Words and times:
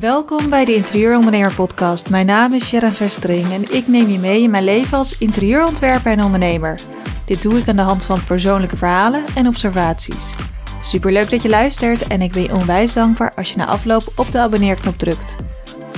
Welkom 0.00 0.50
bij 0.50 0.64
de 0.64 0.74
Interieurondernemer 0.74 1.54
Podcast. 1.54 2.10
Mijn 2.10 2.26
naam 2.26 2.52
is 2.52 2.68
Sharon 2.68 2.92
Vestering 2.92 3.52
en 3.52 3.74
ik 3.74 3.86
neem 3.86 4.08
je 4.08 4.18
mee 4.18 4.42
in 4.42 4.50
mijn 4.50 4.64
leven 4.64 4.98
als 4.98 5.18
interieurontwerper 5.18 6.12
en 6.12 6.24
ondernemer. 6.24 6.80
Dit 7.26 7.42
doe 7.42 7.58
ik 7.58 7.68
aan 7.68 7.76
de 7.76 7.82
hand 7.82 8.04
van 8.04 8.24
persoonlijke 8.24 8.76
verhalen 8.76 9.24
en 9.34 9.46
observaties. 9.46 10.34
Superleuk 10.82 11.30
dat 11.30 11.42
je 11.42 11.48
luistert 11.48 12.06
en 12.06 12.22
ik 12.22 12.32
ben 12.32 12.42
je 12.42 12.54
onwijs 12.54 12.92
dankbaar 12.92 13.34
als 13.34 13.50
je 13.50 13.56
na 13.56 13.66
afloop 13.66 14.12
op 14.16 14.32
de 14.32 14.38
abonneerknop 14.38 14.98
drukt. 14.98 15.36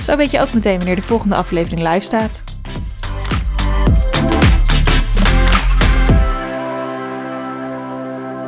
Zo 0.01 0.15
weet 0.15 0.31
je 0.31 0.41
ook 0.41 0.53
meteen 0.53 0.77
wanneer 0.77 0.95
de 0.95 1.01
volgende 1.01 1.35
aflevering 1.35 1.81
live 1.81 2.05
staat. 2.05 2.43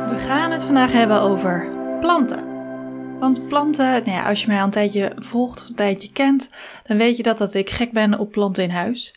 We 0.08 0.18
gaan 0.26 0.50
het 0.50 0.64
vandaag 0.64 0.92
hebben 0.92 1.20
over 1.20 1.68
planten. 2.00 2.55
Want 3.20 3.48
planten, 3.48 3.86
nou 3.86 4.10
ja, 4.10 4.28
als 4.28 4.40
je 4.40 4.46
mij 4.46 4.58
al 4.58 4.64
een 4.64 4.70
tijdje 4.70 5.12
volgt 5.16 5.60
of 5.60 5.68
een 5.68 5.74
tijdje 5.74 6.12
kent, 6.12 6.50
dan 6.84 6.96
weet 6.96 7.16
je 7.16 7.22
dat, 7.22 7.38
dat 7.38 7.54
ik 7.54 7.70
gek 7.70 7.92
ben 7.92 8.18
op 8.18 8.30
planten 8.32 8.62
in 8.62 8.70
huis. 8.70 9.14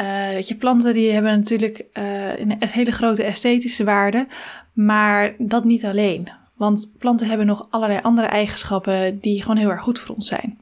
Uh, 0.00 0.40
je, 0.40 0.54
planten 0.54 0.94
die 0.94 1.12
hebben 1.12 1.38
natuurlijk 1.38 1.84
uh, 1.92 2.38
een 2.38 2.56
hele 2.58 2.92
grote 2.92 3.24
esthetische 3.24 3.84
waarde, 3.84 4.26
maar 4.72 5.34
dat 5.38 5.64
niet 5.64 5.84
alleen. 5.84 6.28
Want 6.56 6.92
planten 6.98 7.28
hebben 7.28 7.46
nog 7.46 7.66
allerlei 7.70 8.00
andere 8.02 8.26
eigenschappen 8.26 9.18
die 9.20 9.40
gewoon 9.42 9.56
heel 9.56 9.70
erg 9.70 9.82
goed 9.82 9.98
voor 9.98 10.14
ons 10.14 10.28
zijn. 10.28 10.58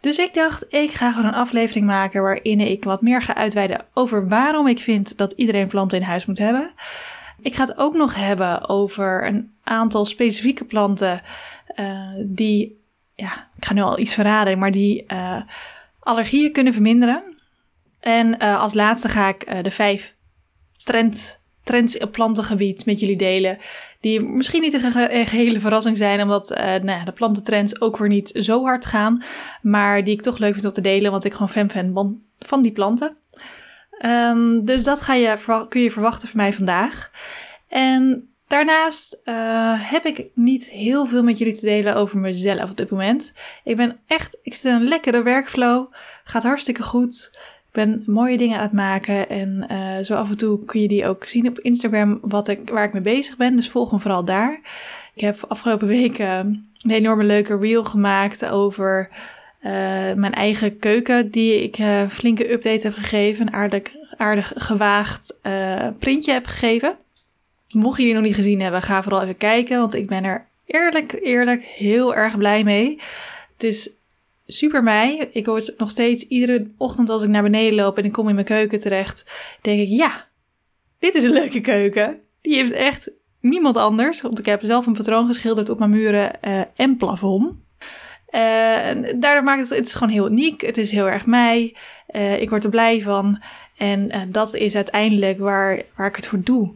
Dus 0.00 0.18
ik 0.18 0.34
dacht, 0.34 0.66
ik 0.74 0.90
ga 0.90 1.12
gewoon 1.12 1.26
een 1.28 1.34
aflevering 1.34 1.86
maken 1.86 2.22
waarin 2.22 2.60
ik 2.60 2.84
wat 2.84 3.02
meer 3.02 3.22
ga 3.22 3.34
uitweiden 3.34 3.84
over 3.94 4.28
waarom 4.28 4.66
ik 4.66 4.78
vind 4.78 5.18
dat 5.18 5.32
iedereen 5.32 5.68
planten 5.68 5.98
in 5.98 6.04
huis 6.04 6.26
moet 6.26 6.38
hebben. 6.38 6.70
Ik 7.40 7.54
ga 7.54 7.62
het 7.62 7.78
ook 7.78 7.94
nog 7.94 8.14
hebben 8.14 8.68
over 8.68 9.26
een 9.26 9.52
aantal 9.64 10.06
specifieke 10.06 10.64
planten 10.64 11.20
uh, 11.76 12.24
die, 12.26 12.84
ja, 13.14 13.50
ik 13.56 13.64
ga 13.64 13.74
nu 13.74 13.80
al 13.80 13.98
iets 13.98 14.14
verraden, 14.14 14.58
maar 14.58 14.72
die 14.72 15.04
uh, 15.12 15.42
allergieën 16.00 16.52
kunnen 16.52 16.72
verminderen. 16.72 17.22
En 18.00 18.36
uh, 18.42 18.60
als 18.60 18.74
laatste 18.74 19.08
ga 19.08 19.28
ik 19.28 19.64
de 19.64 19.70
vijf 19.70 20.16
trend, 20.84 21.42
trends 21.62 21.98
op 21.98 22.12
plantengebied 22.12 22.86
met 22.86 23.00
jullie 23.00 23.16
delen. 23.16 23.58
Die 24.00 24.20
misschien 24.20 24.62
niet 24.62 24.72
een 24.72 25.26
gehele 25.26 25.60
verrassing 25.60 25.96
zijn, 25.96 26.22
omdat 26.22 26.48
nou 26.82 27.04
de 27.04 27.12
plantentrends 27.12 27.80
ook 27.80 27.96
weer 27.96 28.08
niet 28.08 28.30
zo 28.34 28.64
hard 28.64 28.86
gaan. 28.86 29.22
Maar 29.62 30.04
die 30.04 30.14
ik 30.14 30.22
toch 30.22 30.38
leuk 30.38 30.52
vind 30.52 30.64
om 30.64 30.72
te 30.72 30.80
delen, 30.80 31.10
want 31.10 31.24
ik 31.24 31.32
gewoon 31.32 31.48
fan 31.48 31.66
ben 31.66 31.92
van, 31.92 32.22
van 32.38 32.62
die 32.62 32.72
planten. 32.72 33.16
Um, 34.04 34.64
dus 34.64 34.84
dat 34.84 35.00
ga 35.00 35.14
je, 35.14 35.64
kun 35.68 35.80
je 35.80 35.90
verwachten 35.90 36.28
van 36.28 36.36
mij 36.36 36.52
vandaag. 36.52 37.10
En 37.68 38.27
Daarnaast 38.48 39.20
uh, 39.24 39.90
heb 39.90 40.04
ik 40.04 40.24
niet 40.34 40.68
heel 40.68 41.06
veel 41.06 41.22
met 41.22 41.38
jullie 41.38 41.54
te 41.54 41.66
delen 41.66 41.94
over 41.96 42.18
mezelf 42.18 42.70
op 42.70 42.76
dit 42.76 42.90
moment. 42.90 43.34
Ik 43.64 43.76
ben 43.76 43.98
echt, 44.06 44.38
ik 44.42 44.54
zit 44.54 44.64
in 44.64 44.74
een 44.74 44.88
lekkere 44.88 45.22
workflow. 45.22 45.92
Gaat 46.24 46.42
hartstikke 46.42 46.82
goed. 46.82 47.30
Ik 47.66 47.72
ben 47.72 48.02
mooie 48.06 48.36
dingen 48.36 48.56
aan 48.56 48.62
het 48.62 48.72
maken. 48.72 49.28
En 49.28 49.66
uh, 49.70 50.04
zo 50.04 50.14
af 50.14 50.30
en 50.30 50.36
toe 50.36 50.64
kun 50.64 50.80
je 50.80 50.88
die 50.88 51.06
ook 51.06 51.26
zien 51.26 51.48
op 51.48 51.58
Instagram 51.58 52.18
wat 52.22 52.48
ik, 52.48 52.70
waar 52.70 52.84
ik 52.84 52.92
mee 52.92 53.02
bezig 53.02 53.36
ben. 53.36 53.56
Dus 53.56 53.68
volg 53.68 53.92
me 53.92 53.98
vooral 53.98 54.24
daar. 54.24 54.60
Ik 55.14 55.20
heb 55.20 55.44
afgelopen 55.48 55.86
weken 55.86 56.28
een 56.82 56.90
enorme 56.90 57.24
leuke 57.24 57.58
reel 57.58 57.84
gemaakt 57.84 58.46
over 58.46 59.08
mijn 60.14 60.34
eigen 60.34 60.78
keuken. 60.78 61.30
Die 61.30 61.62
ik 61.62 61.76
flinke 62.08 62.52
update 62.52 62.86
heb 62.86 62.94
gegeven. 62.94 63.46
Een 63.46 63.52
aardig, 63.52 63.82
aardig 64.16 64.52
gewaagd 64.56 65.40
printje 65.98 66.32
heb 66.32 66.46
gegeven. 66.46 66.96
Mocht 67.72 67.98
je 67.98 68.04
die 68.04 68.14
nog 68.14 68.22
niet 68.22 68.34
gezien 68.34 68.60
hebben, 68.60 68.82
ga 68.82 69.02
vooral 69.02 69.22
even 69.22 69.36
kijken, 69.36 69.78
want 69.78 69.94
ik 69.94 70.06
ben 70.06 70.24
er 70.24 70.46
eerlijk, 70.66 71.18
eerlijk 71.22 71.62
heel 71.62 72.14
erg 72.14 72.36
blij 72.36 72.64
mee. 72.64 73.00
Het 73.52 73.62
is 73.62 73.90
super 74.46 74.82
mei. 74.82 75.28
Ik 75.32 75.46
word 75.46 75.74
nog 75.78 75.90
steeds 75.90 76.22
iedere 76.22 76.70
ochtend 76.76 77.10
als 77.10 77.22
ik 77.22 77.28
naar 77.28 77.42
beneden 77.42 77.74
loop 77.74 77.98
en 77.98 78.04
ik 78.04 78.12
kom 78.12 78.28
in 78.28 78.34
mijn 78.34 78.46
keuken 78.46 78.78
terecht, 78.78 79.30
denk 79.60 79.80
ik, 79.80 79.88
ja, 79.88 80.26
dit 80.98 81.14
is 81.14 81.22
een 81.22 81.32
leuke 81.32 81.60
keuken. 81.60 82.20
Die 82.40 82.54
heeft 82.54 82.72
echt 82.72 83.10
niemand 83.40 83.76
anders, 83.76 84.20
want 84.20 84.38
ik 84.38 84.46
heb 84.46 84.60
zelf 84.62 84.86
een 84.86 84.92
patroon 84.92 85.26
geschilderd 85.26 85.68
op 85.68 85.78
mijn 85.78 85.90
muren 85.90 86.32
uh, 86.48 86.60
en 86.74 86.96
plafond. 86.96 87.52
Uh, 88.30 88.40
daardoor 89.16 89.42
maakt 89.42 89.60
het, 89.60 89.78
het 89.78 89.86
is 89.86 89.94
gewoon 89.94 90.12
heel 90.12 90.30
uniek. 90.30 90.60
Het 90.60 90.76
is 90.76 90.90
heel 90.90 91.08
erg 91.10 91.26
mij. 91.26 91.76
Uh, 92.10 92.40
ik 92.40 92.48
word 92.50 92.64
er 92.64 92.70
blij 92.70 93.02
van. 93.02 93.42
En 93.76 94.28
dat 94.28 94.54
is 94.54 94.76
uiteindelijk 94.76 95.38
waar, 95.38 95.82
waar 95.96 96.08
ik 96.08 96.16
het 96.16 96.26
voor 96.26 96.40
doe. 96.42 96.74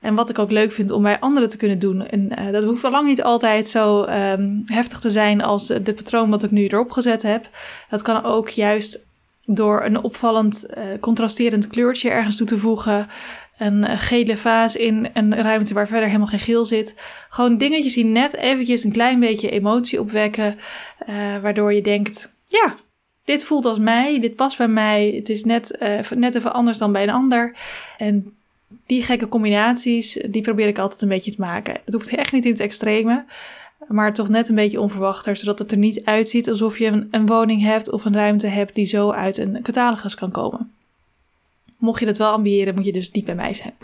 En 0.00 0.14
wat 0.14 0.30
ik 0.30 0.38
ook 0.38 0.50
leuk 0.50 0.72
vind 0.72 0.90
om 0.90 1.02
bij 1.02 1.20
anderen 1.20 1.48
te 1.48 1.56
kunnen 1.56 1.78
doen. 1.78 2.06
En 2.06 2.32
uh, 2.38 2.52
dat 2.52 2.64
hoeft 2.64 2.82
wel 2.82 2.90
lang 2.90 3.06
niet 3.06 3.22
altijd 3.22 3.66
zo 3.66 4.02
um, 4.02 4.62
heftig 4.66 5.00
te 5.00 5.10
zijn 5.10 5.42
als 5.42 5.66
dit 5.66 5.94
patroon 5.94 6.30
wat 6.30 6.42
ik 6.42 6.50
nu 6.50 6.66
erop 6.66 6.90
gezet 6.90 7.22
heb. 7.22 7.50
Dat 7.88 8.02
kan 8.02 8.24
ook 8.24 8.48
juist 8.48 9.06
door 9.44 9.84
een 9.84 10.02
opvallend 10.02 10.66
uh, 10.70 10.84
contrasterend 11.00 11.66
kleurtje 11.66 12.10
ergens 12.10 12.36
toe 12.36 12.46
te 12.46 12.58
voegen. 12.58 13.06
Een 13.58 13.78
uh, 13.78 13.90
gele 13.96 14.36
vaas 14.36 14.76
in 14.76 15.10
een 15.12 15.34
ruimte 15.34 15.74
waar 15.74 15.86
verder 15.86 16.06
helemaal 16.06 16.26
geen 16.26 16.38
geel 16.38 16.64
zit. 16.64 16.94
Gewoon 17.28 17.58
dingetjes 17.58 17.94
die 17.94 18.04
net 18.04 18.36
eventjes 18.36 18.84
een 18.84 18.92
klein 18.92 19.20
beetje 19.20 19.50
emotie 19.50 20.00
opwekken. 20.00 20.58
waardoor 21.42 21.72
je 21.72 21.82
denkt, 21.82 22.34
ja, 22.44 22.76
dit 23.24 23.44
voelt 23.44 23.64
als 23.64 23.78
mij, 23.78 24.20
dit 24.20 24.36
past 24.36 24.56
bij 24.58 24.68
mij. 24.68 25.12
Het 25.16 25.28
is 25.28 25.44
net, 25.44 25.78
net 26.14 26.34
even 26.34 26.52
anders 26.52 26.78
dan 26.78 26.92
bij 26.92 27.02
een 27.02 27.10
ander. 27.10 27.56
En 27.96 28.37
die 28.88 29.02
gekke 29.02 29.28
combinaties, 29.28 30.18
die 30.30 30.42
probeer 30.42 30.66
ik 30.66 30.78
altijd 30.78 31.02
een 31.02 31.08
beetje 31.08 31.34
te 31.34 31.40
maken. 31.40 31.76
Het 31.84 31.94
hoeft 31.94 32.08
echt 32.08 32.32
niet 32.32 32.44
in 32.44 32.50
het 32.50 32.60
extreme, 32.60 33.24
maar 33.88 34.14
toch 34.14 34.28
net 34.28 34.48
een 34.48 34.54
beetje 34.54 34.80
onverwachter, 34.80 35.36
zodat 35.36 35.58
het 35.58 35.72
er 35.72 35.78
niet 35.78 36.04
uitziet 36.04 36.48
alsof 36.48 36.78
je 36.78 36.86
een, 36.86 37.08
een 37.10 37.26
woning 37.26 37.62
hebt 37.62 37.90
of 37.90 38.04
een 38.04 38.14
ruimte 38.14 38.46
hebt 38.46 38.74
die 38.74 38.86
zo 38.86 39.10
uit 39.10 39.38
een 39.38 39.62
catalogus 39.62 40.14
kan 40.14 40.30
komen. 40.30 40.72
Mocht 41.78 42.00
je 42.00 42.06
dat 42.06 42.18
wel 42.18 42.32
ambiëren, 42.32 42.74
moet 42.74 42.84
je 42.84 42.92
dus 42.92 43.10
niet 43.10 43.24
bij 43.24 43.34
mij 43.34 43.54
zijn. 43.54 43.74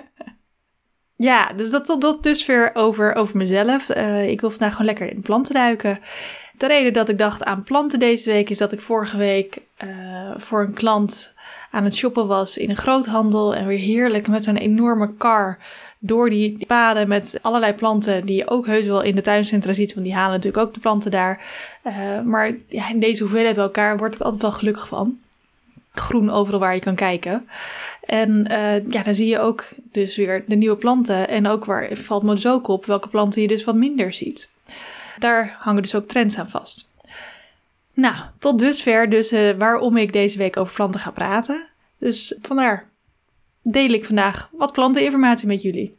ja, 1.30 1.52
dus 1.52 1.70
dat 1.70 1.84
tot 1.84 2.22
dusver 2.22 2.70
over, 2.74 3.14
over 3.14 3.36
mezelf. 3.36 3.96
Uh, 3.96 4.30
ik 4.30 4.40
wil 4.40 4.50
vandaag 4.50 4.70
gewoon 4.70 4.86
lekker 4.86 5.10
in 5.10 5.20
planten 5.20 5.54
duiken. 5.54 5.98
De 6.60 6.66
reden 6.66 6.92
dat 6.92 7.08
ik 7.08 7.18
dacht 7.18 7.44
aan 7.44 7.62
planten 7.62 7.98
deze 7.98 8.30
week 8.30 8.50
is 8.50 8.58
dat 8.58 8.72
ik 8.72 8.80
vorige 8.80 9.16
week 9.16 9.60
uh, 9.84 9.90
voor 10.36 10.60
een 10.60 10.74
klant 10.74 11.34
aan 11.70 11.84
het 11.84 11.96
shoppen 11.96 12.26
was 12.26 12.58
in 12.58 12.70
een 12.70 12.76
groothandel 12.76 13.54
en 13.54 13.66
weer 13.66 13.78
heerlijk 13.78 14.28
met 14.28 14.44
zo'n 14.44 14.56
enorme 14.56 15.14
kar 15.14 15.58
door 15.98 16.30
die 16.30 16.66
paden 16.66 17.08
met 17.08 17.38
allerlei 17.42 17.72
planten 17.72 18.26
die 18.26 18.36
je 18.36 18.48
ook 18.48 18.66
heus 18.66 18.86
wel 18.86 19.02
in 19.02 19.14
de 19.14 19.20
tuincentra 19.20 19.72
ziet, 19.72 19.94
want 19.94 20.06
die 20.06 20.14
halen 20.14 20.32
natuurlijk 20.32 20.66
ook 20.66 20.74
de 20.74 20.80
planten 20.80 21.10
daar. 21.10 21.44
Uh, 21.86 22.20
maar 22.24 22.52
ja, 22.66 22.88
in 22.88 23.00
deze 23.00 23.22
hoeveelheid 23.22 23.54
bij 23.54 23.64
elkaar 23.64 23.96
word 23.96 24.14
ik 24.14 24.20
altijd 24.20 24.42
wel 24.42 24.52
gelukkig 24.52 24.88
van. 24.88 25.18
Groen 25.92 26.30
overal 26.30 26.60
waar 26.60 26.74
je 26.74 26.80
kan 26.80 26.94
kijken. 26.94 27.48
En 28.04 28.30
uh, 28.50 28.86
ja, 28.86 29.02
dan 29.02 29.14
zie 29.14 29.28
je 29.28 29.38
ook 29.38 29.64
dus 29.92 30.16
weer 30.16 30.44
de 30.46 30.56
nieuwe 30.56 30.76
planten. 30.76 31.28
En 31.28 31.46
ook 31.46 31.64
waar 31.64 31.96
valt 31.96 32.22
me 32.22 32.34
dus 32.34 32.46
ook 32.46 32.68
op 32.68 32.86
welke 32.86 33.08
planten 33.08 33.42
je 33.42 33.48
dus 33.48 33.64
wat 33.64 33.74
minder 33.74 34.12
ziet. 34.12 34.50
Daar 35.20 35.56
hangen 35.58 35.82
dus 35.82 35.94
ook 35.94 36.08
trends 36.08 36.38
aan 36.38 36.50
vast. 36.50 36.90
Nou, 37.94 38.14
tot 38.38 38.58
dusver 38.58 39.10
dus 39.10 39.32
uh, 39.32 39.50
waarom 39.50 39.96
ik 39.96 40.12
deze 40.12 40.38
week 40.38 40.56
over 40.56 40.74
planten 40.74 41.00
ga 41.00 41.10
praten. 41.10 41.68
Dus 41.98 42.38
vandaar 42.42 42.88
deel 43.62 43.90
ik 43.90 44.04
vandaag 44.04 44.48
wat 44.52 44.72
planteninformatie 44.72 45.46
met 45.48 45.62
jullie. 45.62 45.96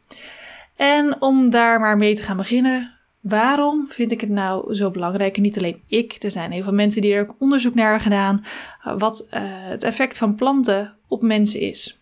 En 0.76 1.20
om 1.20 1.50
daar 1.50 1.80
maar 1.80 1.96
mee 1.96 2.14
te 2.14 2.22
gaan 2.22 2.36
beginnen, 2.36 2.92
waarom 3.20 3.88
vind 3.88 4.10
ik 4.10 4.20
het 4.20 4.30
nou 4.30 4.74
zo 4.74 4.90
belangrijk? 4.90 5.36
En 5.36 5.42
niet 5.42 5.58
alleen 5.58 5.82
ik, 5.86 6.16
er 6.22 6.30
zijn 6.30 6.50
heel 6.50 6.62
veel 6.62 6.72
mensen 6.72 7.02
die 7.02 7.14
er 7.14 7.22
ook 7.22 7.36
onderzoek 7.38 7.74
naar 7.74 7.84
hebben 7.84 8.02
gedaan, 8.02 8.44
uh, 8.86 8.98
wat 8.98 9.26
uh, 9.26 9.40
het 9.44 9.82
effect 9.82 10.18
van 10.18 10.34
planten 10.34 10.94
op 11.08 11.22
mensen 11.22 11.60
is. 11.60 12.01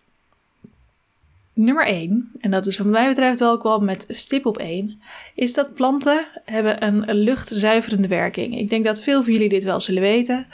Nummer 1.53 1.87
1, 1.87 2.31
en 2.41 2.51
dat 2.51 2.67
is 2.67 2.79
wat 2.79 2.87
mij 2.87 3.09
betreft 3.09 3.45
ook 3.45 3.63
wel 3.63 3.81
met 3.81 4.05
stip 4.09 4.47
op 4.47 4.59
1, 4.59 5.01
is 5.35 5.55
dat 5.55 5.75
planten 5.75 6.27
hebben 6.45 6.85
een 6.87 7.15
luchtzuiverende 7.15 8.09
werking. 8.09 8.59
Ik 8.59 8.71
denk 8.71 8.85
dat 8.85 9.01
veel 9.01 9.23
van 9.23 9.33
jullie 9.33 9.49
dit 9.49 9.65
wel 9.65 9.81
zullen 9.81 10.03
weten, 10.03 10.47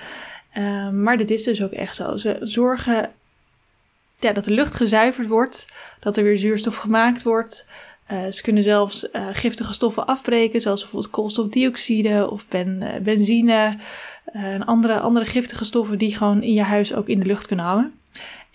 uh, 0.58 0.90
maar 0.90 1.16
dit 1.16 1.30
is 1.30 1.44
dus 1.44 1.62
ook 1.62 1.72
echt 1.72 1.96
zo. 1.96 2.16
Ze 2.16 2.38
zorgen 2.40 3.10
ja, 4.18 4.32
dat 4.32 4.44
de 4.44 4.50
lucht 4.50 4.74
gezuiverd 4.74 5.26
wordt, 5.26 5.66
dat 6.00 6.16
er 6.16 6.22
weer 6.22 6.36
zuurstof 6.36 6.76
gemaakt 6.76 7.22
wordt. 7.22 7.68
Uh, 8.12 8.26
ze 8.32 8.42
kunnen 8.42 8.62
zelfs 8.62 9.08
uh, 9.12 9.26
giftige 9.32 9.74
stoffen 9.74 10.06
afbreken, 10.06 10.60
zoals 10.60 10.80
bijvoorbeeld 10.80 11.12
koolstofdioxide 11.12 12.30
of 12.30 12.48
ben, 12.48 13.00
benzine 13.02 13.76
en 14.24 14.64
andere, 14.64 15.00
andere 15.00 15.26
giftige 15.26 15.64
stoffen 15.64 15.98
die 15.98 16.16
gewoon 16.16 16.42
in 16.42 16.52
je 16.52 16.62
huis 16.62 16.94
ook 16.94 17.08
in 17.08 17.20
de 17.20 17.26
lucht 17.26 17.46
kunnen 17.46 17.64
hangen. 17.64 17.92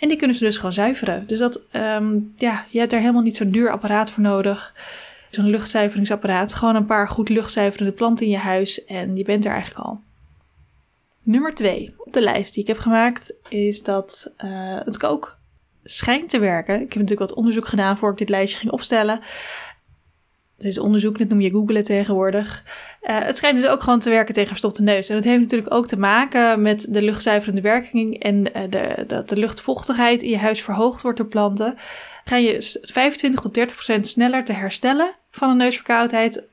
En 0.01 0.07
die 0.07 0.17
kunnen 0.17 0.35
ze 0.35 0.43
dus 0.43 0.55
gewoon 0.55 0.73
zuiveren. 0.73 1.27
Dus 1.27 1.39
dat, 1.39 1.61
um, 1.73 2.33
ja, 2.35 2.65
je 2.69 2.79
hebt 2.79 2.93
er 2.93 2.99
helemaal 2.99 3.21
niet 3.21 3.35
zo'n 3.35 3.51
duur 3.51 3.71
apparaat 3.71 4.11
voor 4.11 4.23
nodig. 4.23 4.73
Zo'n 5.29 5.49
luchtzuiveringsapparaat. 5.49 6.53
Gewoon 6.53 6.75
een 6.75 6.85
paar 6.85 7.07
goed 7.07 7.29
luchtzuiverende 7.29 7.91
planten 7.91 8.25
in 8.25 8.31
je 8.31 8.37
huis 8.37 8.85
en 8.85 9.17
je 9.17 9.23
bent 9.23 9.45
er 9.45 9.51
eigenlijk 9.51 9.85
al. 9.85 10.01
Nummer 11.23 11.53
2 11.53 11.93
op 11.97 12.13
de 12.13 12.21
lijst 12.21 12.53
die 12.53 12.63
ik 12.63 12.69
heb 12.69 12.77
gemaakt 12.77 13.33
is 13.49 13.83
dat 13.83 14.33
uh, 14.37 14.79
het 14.83 14.97
kook 14.97 15.37
schijnt 15.83 16.29
te 16.29 16.39
werken. 16.39 16.75
Ik 16.75 16.93
heb 16.93 17.01
natuurlijk 17.01 17.29
wat 17.29 17.33
onderzoek 17.33 17.67
gedaan 17.67 17.97
voor 17.97 18.11
ik 18.11 18.17
dit 18.17 18.29
lijstje 18.29 18.59
ging 18.59 18.71
opstellen. 18.71 19.19
Is 20.63 20.79
onderzoek, 20.79 21.17
dit 21.17 21.29
noem 21.29 21.41
je 21.41 21.49
googlen 21.49 21.83
tegenwoordig. 21.83 22.63
Uh, 23.01 23.19
het 23.19 23.37
schijnt 23.37 23.61
dus 23.61 23.69
ook 23.69 23.83
gewoon 23.83 23.99
te 23.99 24.09
werken 24.09 24.33
tegen 24.33 24.49
verstopte 24.49 24.81
neus. 24.81 25.09
En 25.09 25.15
dat 25.15 25.23
heeft 25.23 25.39
natuurlijk 25.39 25.73
ook 25.73 25.87
te 25.87 25.99
maken 25.99 26.61
met 26.61 26.85
de 26.89 27.01
luchtzuiverende 27.01 27.61
werking 27.61 28.23
en 28.23 28.35
uh, 28.35 28.63
de, 28.69 29.03
dat 29.07 29.29
de 29.29 29.37
luchtvochtigheid 29.37 30.21
in 30.21 30.29
je 30.29 30.37
huis 30.37 30.61
verhoogd 30.61 31.01
wordt 31.01 31.17
door 31.17 31.27
planten. 31.27 31.75
Ga 32.23 32.35
je 32.35 32.79
25 32.81 33.39
tot 33.39 33.53
30 33.53 33.75
procent 33.75 34.07
sneller 34.07 34.43
te 34.43 34.53
herstellen 34.53 35.15
van 35.31 35.49
een 35.49 35.57
neusverkoudheid. 35.57 36.43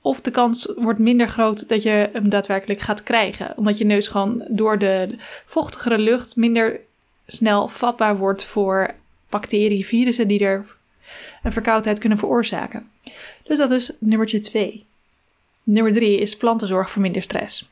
Of 0.00 0.20
de 0.20 0.30
kans 0.30 0.72
wordt 0.76 0.98
minder 0.98 1.28
groot 1.28 1.68
dat 1.68 1.82
je 1.82 2.08
hem 2.12 2.28
daadwerkelijk 2.28 2.80
gaat 2.80 3.02
krijgen. 3.02 3.52
Omdat 3.56 3.78
je 3.78 3.84
neus 3.84 4.08
gewoon 4.08 4.44
door 4.48 4.78
de 4.78 5.08
vochtigere 5.44 5.98
lucht 5.98 6.36
minder 6.36 6.80
snel 7.26 7.68
vatbaar 7.68 8.16
wordt 8.16 8.44
voor 8.44 8.94
bacteriën, 9.28 9.84
virussen 9.84 10.28
die 10.28 10.44
er 10.44 10.76
een 11.42 11.52
verkoudheid 11.52 11.98
kunnen 11.98 12.18
veroorzaken. 12.18 12.90
Dus 13.42 13.58
dat 13.58 13.70
is 13.70 13.90
nummertje 13.98 14.38
2. 14.38 14.86
Nummer 15.62 15.92
3 15.92 16.18
is 16.18 16.36
plantenzorg 16.36 16.90
voor 16.90 17.02
minder 17.02 17.22
stress. 17.22 17.68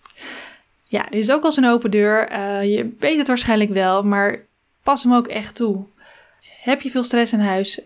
Ja, 0.84 1.02
dit 1.02 1.20
is 1.20 1.30
ook 1.30 1.44
als 1.44 1.56
een 1.56 1.68
open 1.68 1.90
deur. 1.90 2.32
Uh, 2.32 2.62
je 2.74 2.94
weet 2.98 3.18
het 3.18 3.26
waarschijnlijk 3.26 3.70
wel, 3.70 4.02
maar 4.02 4.44
pas 4.82 5.02
hem 5.02 5.14
ook 5.14 5.26
echt 5.26 5.54
toe. 5.54 5.84
Heb 6.60 6.80
je 6.80 6.90
veel 6.90 7.04
stress 7.04 7.32
in 7.32 7.40
huis? 7.40 7.80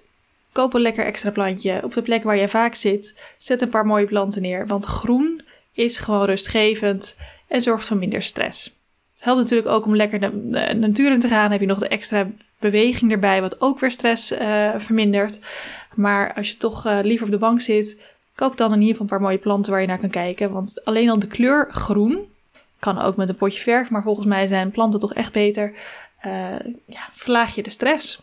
Koop 0.53 0.75
een 0.75 0.81
lekker 0.81 1.05
extra 1.05 1.31
plantje 1.31 1.81
op 1.85 1.93
de 1.95 2.03
plek 2.03 2.23
waar 2.23 2.37
je 2.37 2.49
vaak 2.49 2.75
zit. 2.75 3.15
Zet 3.39 3.61
een 3.61 3.69
paar 3.69 3.87
mooie 3.87 4.07
planten 4.07 4.43
neer, 4.43 4.67
want 4.67 4.85
groen 4.85 5.43
is 5.73 5.99
gewoon 5.99 6.25
rustgevend 6.25 7.17
en 7.49 7.63
zorgt 7.63 7.87
voor 7.87 7.97
minder 7.97 8.23
stress. 8.23 8.75
Het 9.19 9.27
helpt 9.27 9.41
natuurlijk 9.43 9.69
ook 9.69 9.87
om 9.87 9.97
lekker 9.97 10.21
de, 10.21 10.31
natuur 10.75 11.13
in 11.13 11.21
te 11.21 11.29
gaan. 11.29 11.43
Dan 11.43 11.51
heb 11.51 11.61
je 11.61 11.67
nog 11.67 11.79
de 11.79 11.89
extra 11.89 12.27
beweging 12.59 13.13
erbij, 13.13 13.41
wat 13.41 13.61
ook 13.61 13.81
weer 13.81 13.91
stress 13.91 14.33
uh, 14.33 14.71
vermindert. 14.77 15.41
Maar 15.95 16.35
als 16.35 16.49
je 16.49 16.57
toch 16.57 16.87
uh, 16.87 16.99
liever 17.03 17.27
op 17.27 17.33
de 17.33 17.39
bank 17.39 17.61
zit, 17.61 18.01
koop 18.35 18.57
dan 18.57 18.73
in 18.73 18.81
ieder 18.81 18.91
geval 18.91 19.03
een 19.03 19.13
paar 19.13 19.21
mooie 19.21 19.39
planten 19.39 19.73
waar 19.73 19.81
je 19.81 19.87
naar 19.87 19.99
kan 19.99 20.11
kijken. 20.11 20.53
Want 20.53 20.85
alleen 20.85 21.11
al 21.11 21.19
de 21.19 21.27
kleur 21.27 21.69
groen, 21.73 22.29
kan 22.79 22.99
ook 22.99 23.17
met 23.17 23.29
een 23.29 23.35
potje 23.35 23.63
verf, 23.63 23.91
maar 23.91 24.03
volgens 24.03 24.27
mij 24.27 24.47
zijn 24.47 24.71
planten 24.71 25.01
toch 25.01 25.15
echt 25.15 25.33
beter. 25.33 25.73
Uh, 26.27 26.33
ja, 26.87 27.09
verlaag 27.11 27.55
je 27.55 27.63
de 27.63 27.71
stress. 27.71 28.21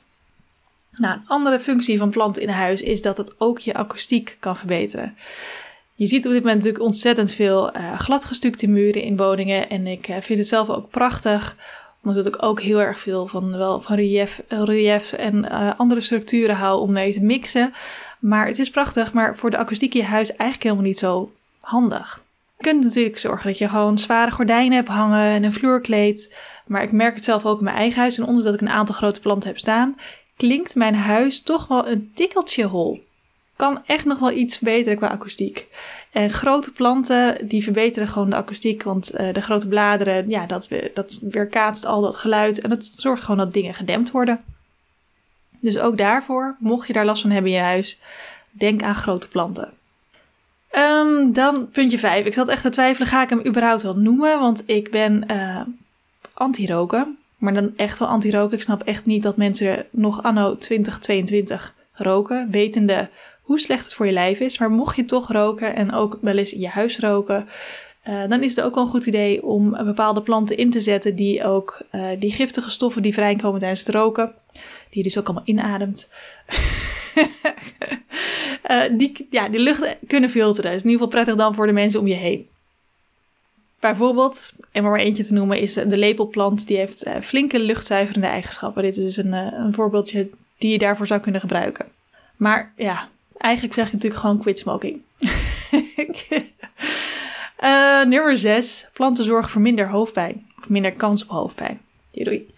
Nou, 0.91 1.17
een 1.17 1.27
andere 1.27 1.59
functie 1.59 1.97
van 1.97 2.09
planten 2.09 2.41
in 2.41 2.49
huis 2.49 2.81
is 2.81 3.01
dat 3.01 3.17
het 3.17 3.35
ook 3.37 3.59
je 3.59 3.73
akoestiek 3.73 4.37
kan 4.39 4.57
verbeteren. 4.57 5.15
Je 5.97 6.05
ziet 6.05 6.25
op 6.25 6.31
dit 6.31 6.41
moment 6.41 6.55
natuurlijk 6.55 6.83
ontzettend 6.83 7.31
veel 7.31 7.75
uh, 7.75 7.99
gladgestukte 7.99 8.67
muren 8.67 9.01
in 9.01 9.17
woningen. 9.17 9.69
En 9.69 9.87
ik 9.87 10.07
uh, 10.07 10.15
vind 10.19 10.39
het 10.39 10.47
zelf 10.47 10.69
ook 10.69 10.89
prachtig, 10.89 11.55
omdat 12.03 12.25
ik 12.25 12.43
ook 12.43 12.61
heel 12.61 12.81
erg 12.81 12.99
veel 12.99 13.27
van, 13.27 13.57
wel, 13.57 13.81
van 13.81 13.95
relief, 13.95 14.41
relief 14.47 15.13
en 15.13 15.45
uh, 15.45 15.71
andere 15.77 16.01
structuren 16.01 16.55
hou 16.55 16.81
om 16.81 16.91
mee 16.91 17.13
te 17.13 17.21
mixen. 17.21 17.73
Maar 18.19 18.47
het 18.47 18.59
is 18.59 18.69
prachtig, 18.69 19.13
maar 19.13 19.37
voor 19.37 19.51
de 19.51 19.57
akoestiek 19.57 19.93
in 19.93 19.99
je 19.99 20.05
huis 20.05 20.29
eigenlijk 20.29 20.63
helemaal 20.63 20.83
niet 20.83 20.97
zo 20.97 21.31
handig. 21.59 22.23
Je 22.57 22.63
kunt 22.63 22.83
natuurlijk 22.83 23.19
zorgen 23.19 23.47
dat 23.47 23.57
je 23.57 23.69
gewoon 23.69 23.97
zware 23.97 24.31
gordijnen 24.31 24.75
hebt 24.75 24.87
hangen 24.87 25.31
en 25.31 25.43
een 25.43 25.53
vloerkleed. 25.53 26.35
Maar 26.65 26.83
ik 26.83 26.91
merk 26.91 27.15
het 27.15 27.23
zelf 27.23 27.45
ook 27.45 27.57
in 27.57 27.63
mijn 27.63 27.75
eigen 27.75 27.99
huis. 27.99 28.17
En 28.17 28.23
ondanks 28.23 28.45
dat 28.45 28.53
ik 28.53 28.61
een 28.61 28.69
aantal 28.69 28.95
grote 28.95 29.19
planten 29.19 29.49
heb 29.49 29.59
staan, 29.59 29.95
klinkt 30.37 30.75
mijn 30.75 30.95
huis 30.95 31.41
toch 31.41 31.67
wel 31.67 31.87
een 31.87 32.11
tikkeltje 32.13 32.63
hol. 32.63 33.03
Kan 33.55 33.81
echt 33.85 34.05
nog 34.05 34.19
wel 34.19 34.31
iets 34.31 34.57
verbeteren 34.57 34.97
qua 34.97 35.07
akoestiek. 35.07 35.67
En 36.11 36.29
grote 36.29 36.71
planten, 36.71 37.47
die 37.47 37.63
verbeteren 37.63 38.07
gewoon 38.07 38.29
de 38.29 38.35
akoestiek. 38.35 38.83
Want 38.83 39.11
uh, 39.13 39.33
de 39.33 39.41
grote 39.41 39.67
bladeren, 39.67 40.29
ja, 40.29 40.45
dat, 40.45 40.69
dat 40.93 41.19
weerkaatst 41.21 41.85
al 41.85 42.01
dat 42.01 42.17
geluid. 42.17 42.61
En 42.61 42.69
het 42.69 42.85
zorgt 42.85 43.21
gewoon 43.21 43.37
dat 43.37 43.53
dingen 43.53 43.73
gedempt 43.73 44.11
worden. 44.11 44.43
Dus 45.59 45.77
ook 45.77 45.97
daarvoor, 45.97 46.55
mocht 46.59 46.87
je 46.87 46.93
daar 46.93 47.05
last 47.05 47.21
van 47.21 47.31
hebben 47.31 47.51
in 47.51 47.57
je 47.57 47.63
huis, 47.63 47.99
denk 48.51 48.81
aan 48.81 48.95
grote 48.95 49.27
planten. 49.27 49.73
Um, 50.71 51.33
dan 51.33 51.69
puntje 51.71 51.99
5. 51.99 52.25
Ik 52.25 52.33
zat 52.33 52.47
echt 52.47 52.61
te 52.61 52.69
twijfelen, 52.69 53.07
ga 53.07 53.23
ik 53.23 53.29
hem 53.29 53.45
überhaupt 53.45 53.81
wel 53.81 53.95
noemen? 53.95 54.39
Want 54.39 54.63
ik 54.65 54.91
ben 54.91 55.23
uh, 55.31 55.61
anti-roken. 56.33 57.17
Maar 57.37 57.53
dan 57.53 57.73
echt 57.75 57.99
wel 57.99 58.07
anti-roken. 58.07 58.57
Ik 58.57 58.63
snap 58.63 58.83
echt 58.83 59.05
niet 59.05 59.23
dat 59.23 59.37
mensen 59.37 59.85
nog 59.91 60.23
anno 60.23 60.57
2022 60.57 61.73
roken. 61.91 62.47
Wetende 62.51 63.09
hoe 63.45 63.59
slecht 63.59 63.83
het 63.83 63.93
voor 63.93 64.05
je 64.05 64.11
lijf 64.11 64.39
is. 64.39 64.57
Maar 64.57 64.71
mocht 64.71 64.95
je 64.95 65.05
toch 65.05 65.31
roken 65.31 65.75
en 65.75 65.91
ook 65.91 66.17
wel 66.21 66.37
eens 66.37 66.53
in 66.53 66.59
je 66.59 66.67
huis 66.67 66.99
roken. 66.99 67.47
Uh, 68.07 68.27
dan 68.27 68.43
is 68.43 68.55
het 68.55 68.65
ook 68.65 68.75
wel 68.75 68.83
een 68.83 68.89
goed 68.89 69.05
idee 69.05 69.43
om 69.43 69.69
bepaalde 69.71 70.21
planten 70.21 70.57
in 70.57 70.69
te 70.69 70.79
zetten 70.79 71.15
die 71.15 71.43
ook 71.43 71.81
uh, 71.91 72.07
die 72.19 72.31
giftige 72.31 72.69
stoffen 72.69 73.01
die 73.01 73.13
vrijkomen 73.13 73.59
tijdens 73.59 73.85
het 73.85 73.95
roken, 73.95 74.33
die 74.53 74.63
je 74.89 75.03
dus 75.03 75.17
ook 75.17 75.25
allemaal 75.25 75.43
inademt, 75.45 76.09
uh, 78.71 78.81
die, 78.99 79.27
ja, 79.29 79.49
die 79.49 79.59
lucht 79.59 79.95
kunnen 80.07 80.29
filteren. 80.29 80.71
Dat 80.71 80.79
is 80.79 80.85
in 80.85 80.89
ieder 80.89 81.05
geval 81.05 81.07
prettig 81.07 81.35
dan 81.35 81.55
voor 81.55 81.67
de 81.67 81.73
mensen 81.73 81.99
om 81.99 82.07
je 82.07 82.13
heen. 82.13 82.47
Bijvoorbeeld, 83.79 84.53
en 84.71 84.81
maar, 84.81 84.91
maar 84.91 84.99
eentje 84.99 85.25
te 85.25 85.33
noemen, 85.33 85.59
is 85.59 85.73
de 85.73 85.97
lepelplant. 85.97 86.67
Die 86.67 86.77
heeft 86.77 87.05
flinke 87.21 87.59
luchtzuiverende 87.59 88.27
eigenschappen. 88.27 88.83
Dit 88.83 88.97
is 88.97 89.03
dus 89.03 89.17
een, 89.17 89.33
een 89.33 89.73
voorbeeldje 89.73 90.29
die 90.57 90.71
je 90.71 90.77
daarvoor 90.77 91.07
zou 91.07 91.21
kunnen 91.21 91.41
gebruiken. 91.41 91.85
Maar 92.37 92.73
ja, 92.75 93.09
eigenlijk 93.37 93.73
zeg 93.73 93.85
ik 93.85 93.93
natuurlijk 93.93 94.21
gewoon 94.21 94.39
quit 94.39 94.59
smoking. 94.59 95.01
uh, 97.63 98.03
nummer 98.13 98.37
6. 98.37 98.89
Planten 98.93 99.23
zorgen 99.23 99.51
voor 99.51 99.61
minder 99.61 99.89
hoofdpijn. 99.89 100.47
Of 100.59 100.69
minder 100.69 100.93
kans 100.93 101.23
op 101.23 101.29
hoofdpijn. 101.29 101.79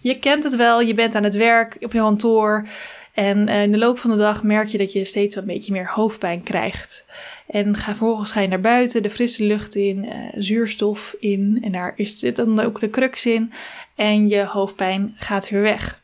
Je, 0.02 0.20
kent 0.20 0.44
het 0.44 0.56
wel, 0.56 0.82
je 0.82 0.94
bent 0.94 1.16
aan 1.16 1.24
het 1.24 1.36
werk 1.36 1.78
op 1.80 1.94
je 1.94 2.00
kantoor. 2.00 2.68
En 3.14 3.48
in 3.48 3.72
de 3.72 3.78
loop 3.78 4.00
van 4.00 4.10
de 4.10 4.18
dag 4.18 4.44
merk 4.44 4.68
je 4.68 4.78
dat 4.78 4.94
je 4.94 5.04
steeds 5.04 5.36
een 5.36 5.46
beetje 5.46 5.72
meer 5.72 5.90
hoofdpijn 5.90 6.44
krijgt. 6.44 7.06
En 7.48 7.78
ga 7.78 7.96
vervolgens 7.96 8.32
ga 8.32 8.42
je 8.42 8.48
naar 8.48 8.60
buiten, 8.60 9.04
de 9.04 9.10
frisse 9.10 9.44
lucht 9.44 9.76
in, 9.76 10.06
uh, 10.06 10.12
zuurstof 10.36 11.16
in. 11.20 11.58
En 11.62 11.72
daar 11.72 11.94
zit 11.98 12.36
dan 12.36 12.60
ook 12.60 12.80
de 12.80 12.90
crux 12.90 13.26
in. 13.26 13.52
En 13.96 14.30
je 14.30 14.46
hoofdpijn 14.46 15.14
gaat 15.16 15.50
weer 15.50 15.62
weg. 15.62 16.02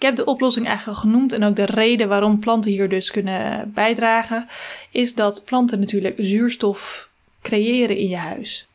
Ik 0.00 0.06
heb 0.06 0.16
de 0.16 0.24
oplossing 0.24 0.66
eigenlijk 0.66 0.98
al 0.98 1.02
genoemd 1.04 1.32
en 1.32 1.44
ook 1.44 1.56
de 1.56 1.64
reden 1.64 2.08
waarom 2.08 2.38
planten 2.38 2.70
hier 2.70 2.88
dus 2.88 3.10
kunnen 3.10 3.72
bijdragen, 3.74 4.48
is 4.90 5.14
dat 5.14 5.42
planten 5.44 5.80
natuurlijk 5.80 6.14
zuurstof 6.18 7.08
creëren 7.42 7.96
in 7.96 8.08
je 8.08 8.16
huis. 8.16 8.68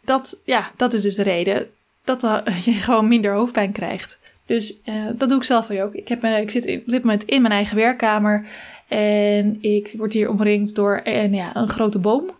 Dat, 0.00 0.40
ja, 0.44 0.70
dat 0.76 0.92
is 0.92 1.02
dus 1.02 1.14
de 1.14 1.22
reden 1.22 1.70
dat 2.04 2.20
je 2.64 2.72
gewoon 2.72 3.08
minder 3.08 3.32
hoofdpijn 3.32 3.72
krijgt. 3.72 4.18
Dus 4.46 4.74
uh, 4.84 5.06
dat 5.16 5.28
doe 5.28 5.38
ik 5.38 5.44
zelf 5.44 5.70
ook. 5.70 5.94
Ik, 5.94 6.08
heb, 6.08 6.24
ik 6.24 6.50
zit 6.50 6.64
op 6.64 6.86
dit 6.86 7.04
moment 7.04 7.24
in 7.24 7.42
mijn 7.42 7.54
eigen 7.54 7.76
werkkamer 7.76 8.46
en 8.88 9.58
ik 9.60 9.94
word 9.96 10.12
hier 10.12 10.28
omringd 10.28 10.74
door 10.74 10.96
en, 10.96 11.32
eh, 11.32 11.34
ja, 11.34 11.56
een 11.56 11.68
grote 11.68 11.98
boom 11.98 12.30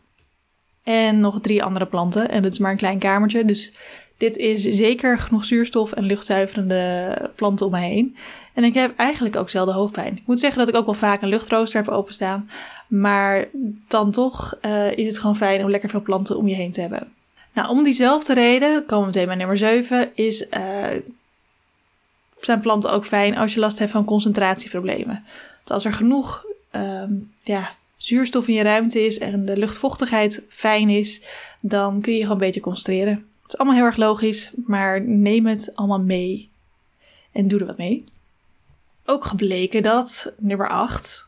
en 0.83 1.21
nog 1.21 1.41
drie 1.41 1.63
andere 1.65 1.87
planten. 1.87 2.31
En 2.31 2.43
het 2.43 2.53
is 2.53 2.59
maar 2.59 2.71
een 2.71 2.77
klein 2.77 2.99
kamertje, 2.99 3.45
dus 3.45 3.73
dit 4.25 4.37
is 4.37 4.63
zeker 4.63 5.19
genoeg 5.19 5.45
zuurstof 5.45 5.93
en 5.93 6.05
luchtzuiverende 6.05 7.17
planten 7.35 7.67
om 7.67 7.73
me 7.73 7.79
heen. 7.79 8.17
En 8.55 8.65
ik 8.65 8.75
heb 8.75 8.97
eigenlijk 8.97 9.37
ook 9.37 9.51
zelden 9.51 9.75
hoofdpijn. 9.75 10.17
Ik 10.17 10.27
moet 10.27 10.41
zeggen 10.41 10.59
dat 10.59 10.69
ik 10.69 10.77
ook 10.77 10.85
wel 10.85 10.95
vaak 10.95 11.23
een 11.23 11.29
luchtrooster 11.29 11.85
heb 11.85 11.95
openstaan. 11.95 12.51
Maar 12.89 13.49
dan 13.89 14.11
toch 14.11 14.59
uh, 14.63 14.97
is 14.97 15.07
het 15.07 15.19
gewoon 15.19 15.37
fijn 15.37 15.65
om 15.65 15.71
lekker 15.71 15.91
veel 15.91 16.03
planten 16.03 16.37
om 16.37 16.49
je 16.49 16.55
heen 16.55 16.73
te 16.73 16.81
hebben. 16.81 17.13
Nou, 17.53 17.69
om 17.69 17.83
diezelfde 17.83 18.35
reden, 18.35 18.87
komen 18.87 19.05
we 19.05 19.11
meteen 19.11 19.27
bij 19.27 19.37
nummer 19.37 19.57
7, 19.57 20.11
is, 20.15 20.47
uh, 20.51 20.87
zijn 22.41 22.61
planten 22.61 22.93
ook 22.93 23.07
fijn 23.07 23.37
als 23.37 23.55
je 23.55 23.61
last 23.61 23.79
hebt 23.79 23.91
van 23.91 24.05
concentratieproblemen. 24.05 25.25
Want 25.55 25.71
als 25.71 25.85
er 25.85 25.93
genoeg 25.93 26.45
um, 26.73 27.33
ja, 27.43 27.75
zuurstof 27.97 28.49
in 28.49 28.55
je 28.55 28.63
ruimte 28.63 29.07
is 29.07 29.19
en 29.19 29.45
de 29.45 29.57
luchtvochtigheid 29.57 30.45
fijn 30.49 30.89
is, 30.89 31.23
dan 31.61 32.01
kun 32.01 32.15
je 32.15 32.23
gewoon 32.23 32.39
beter 32.39 32.61
concentreren. 32.61 33.33
Het 33.45 33.53
is 33.53 33.59
allemaal 33.59 33.77
heel 33.77 33.87
erg 33.87 33.97
logisch, 33.97 34.53
maar 34.67 35.01
neem 35.03 35.47
het 35.47 35.71
allemaal 35.75 36.01
mee 36.01 36.51
en 37.33 37.49
doe 37.49 37.61
er 37.61 37.67
wat 37.67 37.79
mee. 37.79 38.05
Ook 39.05 39.25
gebleken 39.25 39.83
dat, 39.83 40.33
nummer 40.39 40.69
8, 40.69 41.27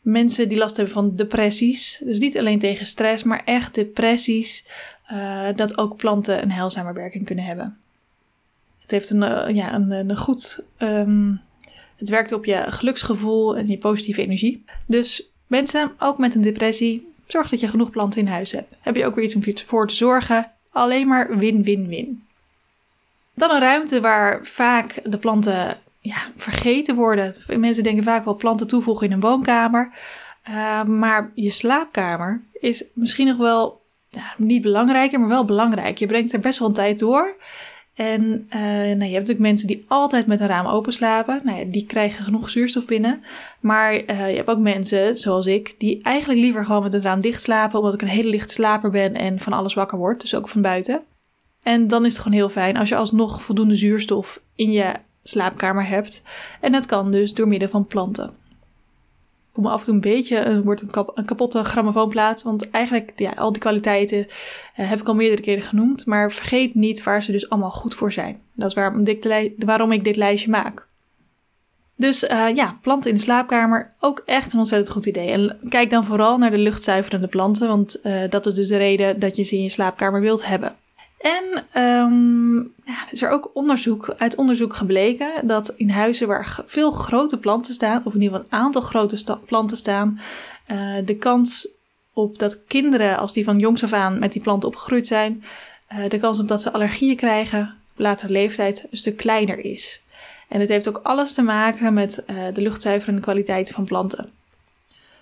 mensen 0.00 0.48
die 0.48 0.58
last 0.58 0.76
hebben 0.76 0.94
van 0.94 1.16
depressies, 1.16 2.02
dus 2.04 2.18
niet 2.18 2.38
alleen 2.38 2.58
tegen 2.58 2.86
stress, 2.86 3.22
maar 3.22 3.42
echt 3.44 3.74
depressies, 3.74 4.66
uh, 5.12 5.48
dat 5.56 5.78
ook 5.78 5.96
planten 5.96 6.42
een 6.42 6.50
heilzame 6.50 6.92
werking 6.92 7.24
kunnen 7.24 7.44
hebben. 7.44 7.78
Het 8.78 8.90
heeft 8.90 9.10
een, 9.10 9.22
uh, 9.22 9.56
ja, 9.56 9.74
een, 9.74 9.90
een 9.90 10.16
goed. 10.16 10.62
Um, 10.78 11.40
het 11.96 12.08
werkt 12.08 12.32
op 12.32 12.44
je 12.44 12.64
geluksgevoel 12.68 13.56
en 13.56 13.66
je 13.66 13.78
positieve 13.78 14.22
energie. 14.22 14.64
Dus 14.86 15.30
mensen, 15.46 15.92
ook 15.98 16.18
met 16.18 16.34
een 16.34 16.42
depressie, 16.42 17.12
zorg 17.26 17.48
dat 17.48 17.60
je 17.60 17.68
genoeg 17.68 17.90
planten 17.90 18.20
in 18.20 18.26
huis 18.26 18.52
hebt. 18.52 18.74
Heb 18.80 18.96
je 18.96 19.06
ook 19.06 19.14
weer 19.14 19.24
iets 19.24 19.34
om 19.34 19.42
voor 19.54 19.86
te 19.86 19.94
zorgen. 19.94 20.52
Alleen 20.70 21.08
maar 21.08 21.38
win-win-win. 21.38 22.26
Dan 23.34 23.50
een 23.50 23.60
ruimte 23.60 24.00
waar 24.00 24.46
vaak 24.46 25.00
de 25.04 25.18
planten 25.18 25.78
ja, 26.00 26.30
vergeten 26.36 26.94
worden. 26.94 27.34
Mensen 27.56 27.82
denken 27.82 28.04
vaak 28.04 28.24
wel 28.24 28.36
planten 28.36 28.66
toevoegen 28.66 29.06
in 29.06 29.12
een 29.12 29.20
woonkamer. 29.20 29.90
Uh, 30.48 30.84
maar 30.84 31.30
je 31.34 31.50
slaapkamer 31.50 32.42
is 32.52 32.84
misschien 32.92 33.26
nog 33.26 33.36
wel 33.36 33.80
niet 34.36 34.62
belangrijker, 34.62 35.20
maar 35.20 35.28
wel 35.28 35.44
belangrijk. 35.44 35.98
Je 35.98 36.06
brengt 36.06 36.32
er 36.32 36.40
best 36.40 36.58
wel 36.58 36.68
een 36.68 36.74
tijd 36.74 36.98
door. 36.98 37.36
En 37.98 38.22
uh, 38.22 38.60
nou, 38.60 38.84
je 38.84 38.94
hebt 38.94 38.98
natuurlijk 38.98 39.38
mensen 39.38 39.66
die 39.66 39.84
altijd 39.88 40.26
met 40.26 40.40
een 40.40 40.46
raam 40.46 40.66
open 40.66 40.92
slapen. 40.92 41.40
Nou 41.44 41.58
ja, 41.58 41.64
die 41.64 41.86
krijgen 41.86 42.24
genoeg 42.24 42.50
zuurstof 42.50 42.86
binnen. 42.86 43.22
Maar 43.60 43.94
uh, 43.94 44.30
je 44.30 44.36
hebt 44.36 44.48
ook 44.48 44.58
mensen, 44.58 45.18
zoals 45.18 45.46
ik, 45.46 45.74
die 45.78 46.02
eigenlijk 46.02 46.40
liever 46.40 46.64
gewoon 46.64 46.82
met 46.82 46.92
het 46.92 47.02
raam 47.02 47.20
dicht 47.20 47.42
slapen. 47.42 47.78
Omdat 47.78 47.94
ik 47.94 48.02
een 48.02 48.08
hele 48.08 48.28
licht 48.28 48.50
slaper 48.50 48.90
ben 48.90 49.14
en 49.14 49.38
van 49.38 49.52
alles 49.52 49.74
wakker 49.74 49.98
word. 49.98 50.20
Dus 50.20 50.34
ook 50.34 50.48
van 50.48 50.62
buiten. 50.62 51.02
En 51.62 51.88
dan 51.88 52.04
is 52.04 52.12
het 52.12 52.22
gewoon 52.22 52.38
heel 52.38 52.48
fijn 52.48 52.76
als 52.76 52.88
je 52.88 52.96
alsnog 52.96 53.42
voldoende 53.42 53.74
zuurstof 53.74 54.40
in 54.54 54.72
je 54.72 54.92
slaapkamer 55.22 55.86
hebt. 55.86 56.22
En 56.60 56.72
dat 56.72 56.86
kan 56.86 57.10
dus 57.10 57.34
door 57.34 57.48
middel 57.48 57.68
van 57.68 57.86
planten 57.86 58.30
voel 59.58 59.70
me 59.70 59.76
af 59.76 59.78
en 59.80 59.84
toe 59.86 59.94
een 59.94 60.16
beetje, 60.16 60.46
uh, 60.46 60.60
wordt 60.60 60.80
een, 60.80 60.90
kap, 60.90 61.18
een 61.18 61.24
kapotte 61.24 61.64
grammofoonplaat. 61.64 62.42
Want 62.42 62.70
eigenlijk, 62.70 63.12
ja, 63.16 63.30
al 63.30 63.52
die 63.52 63.60
kwaliteiten 63.60 64.18
uh, 64.18 64.24
heb 64.74 65.00
ik 65.00 65.08
al 65.08 65.14
meerdere 65.14 65.42
keren 65.42 65.62
genoemd. 65.62 66.06
Maar 66.06 66.32
vergeet 66.32 66.74
niet 66.74 67.02
waar 67.02 67.22
ze 67.22 67.32
dus 67.32 67.50
allemaal 67.50 67.70
goed 67.70 67.94
voor 67.94 68.12
zijn. 68.12 68.40
Dat 68.54 68.68
is 68.68 68.74
waarom, 68.74 69.04
dit, 69.04 69.28
waarom 69.58 69.92
ik 69.92 70.04
dit 70.04 70.16
lijstje 70.16 70.50
maak. 70.50 70.86
Dus 71.96 72.24
uh, 72.24 72.54
ja, 72.54 72.76
planten 72.82 73.10
in 73.10 73.16
de 73.16 73.22
slaapkamer, 73.22 73.94
ook 74.00 74.22
echt 74.24 74.52
een 74.52 74.58
ontzettend 74.58 74.90
goed 74.90 75.06
idee. 75.06 75.30
En 75.30 75.58
kijk 75.68 75.90
dan 75.90 76.04
vooral 76.04 76.38
naar 76.38 76.50
de 76.50 76.58
luchtzuiverende 76.58 77.28
planten, 77.28 77.68
want 77.68 78.00
dat 78.30 78.46
is 78.46 78.54
dus 78.54 78.68
de 78.68 78.76
reden 78.76 79.20
dat 79.20 79.36
je 79.36 79.42
ze 79.42 79.56
in 79.56 79.62
je 79.62 79.68
slaapkamer 79.68 80.20
wilt 80.20 80.46
hebben. 80.46 80.76
En 81.18 81.44
um, 81.82 82.74
ja, 82.84 83.06
is 83.10 83.22
er 83.22 83.30
ook 83.30 83.50
onderzoek, 83.54 84.14
uit 84.18 84.36
onderzoek 84.36 84.74
gebleken 84.74 85.30
dat 85.42 85.68
in 85.68 85.90
huizen 85.90 86.26
waar 86.26 86.60
veel 86.66 86.90
grote 86.90 87.38
planten 87.38 87.74
staan, 87.74 88.02
of 88.04 88.14
in 88.14 88.20
ieder 88.20 88.36
geval 88.36 88.50
een 88.50 88.64
aantal 88.64 88.82
grote 88.82 89.38
planten 89.46 89.76
staan, 89.76 90.20
uh, 90.70 90.96
de 91.04 91.16
kans 91.16 91.68
op 92.12 92.38
dat 92.38 92.64
kinderen, 92.66 93.18
als 93.18 93.32
die 93.32 93.44
van 93.44 93.58
jongs 93.58 93.82
af 93.82 93.92
aan 93.92 94.18
met 94.18 94.32
die 94.32 94.42
planten 94.42 94.68
opgegroeid 94.68 95.06
zijn, 95.06 95.44
uh, 95.92 96.08
de 96.08 96.18
kans 96.18 96.38
op 96.38 96.48
dat 96.48 96.62
ze 96.62 96.72
allergieën 96.72 97.16
krijgen 97.16 97.74
op 97.90 97.98
latere 97.98 98.32
leeftijd 98.32 98.86
een 98.90 98.96
stuk 98.96 99.16
kleiner 99.16 99.58
is. 99.58 100.02
En 100.48 100.60
het 100.60 100.68
heeft 100.68 100.88
ook 100.88 101.00
alles 101.02 101.34
te 101.34 101.42
maken 101.42 101.94
met 101.94 102.22
uh, 102.26 102.36
de 102.52 102.60
luchtzuiverende 102.60 103.20
kwaliteit 103.20 103.70
van 103.70 103.84
planten. 103.84 104.30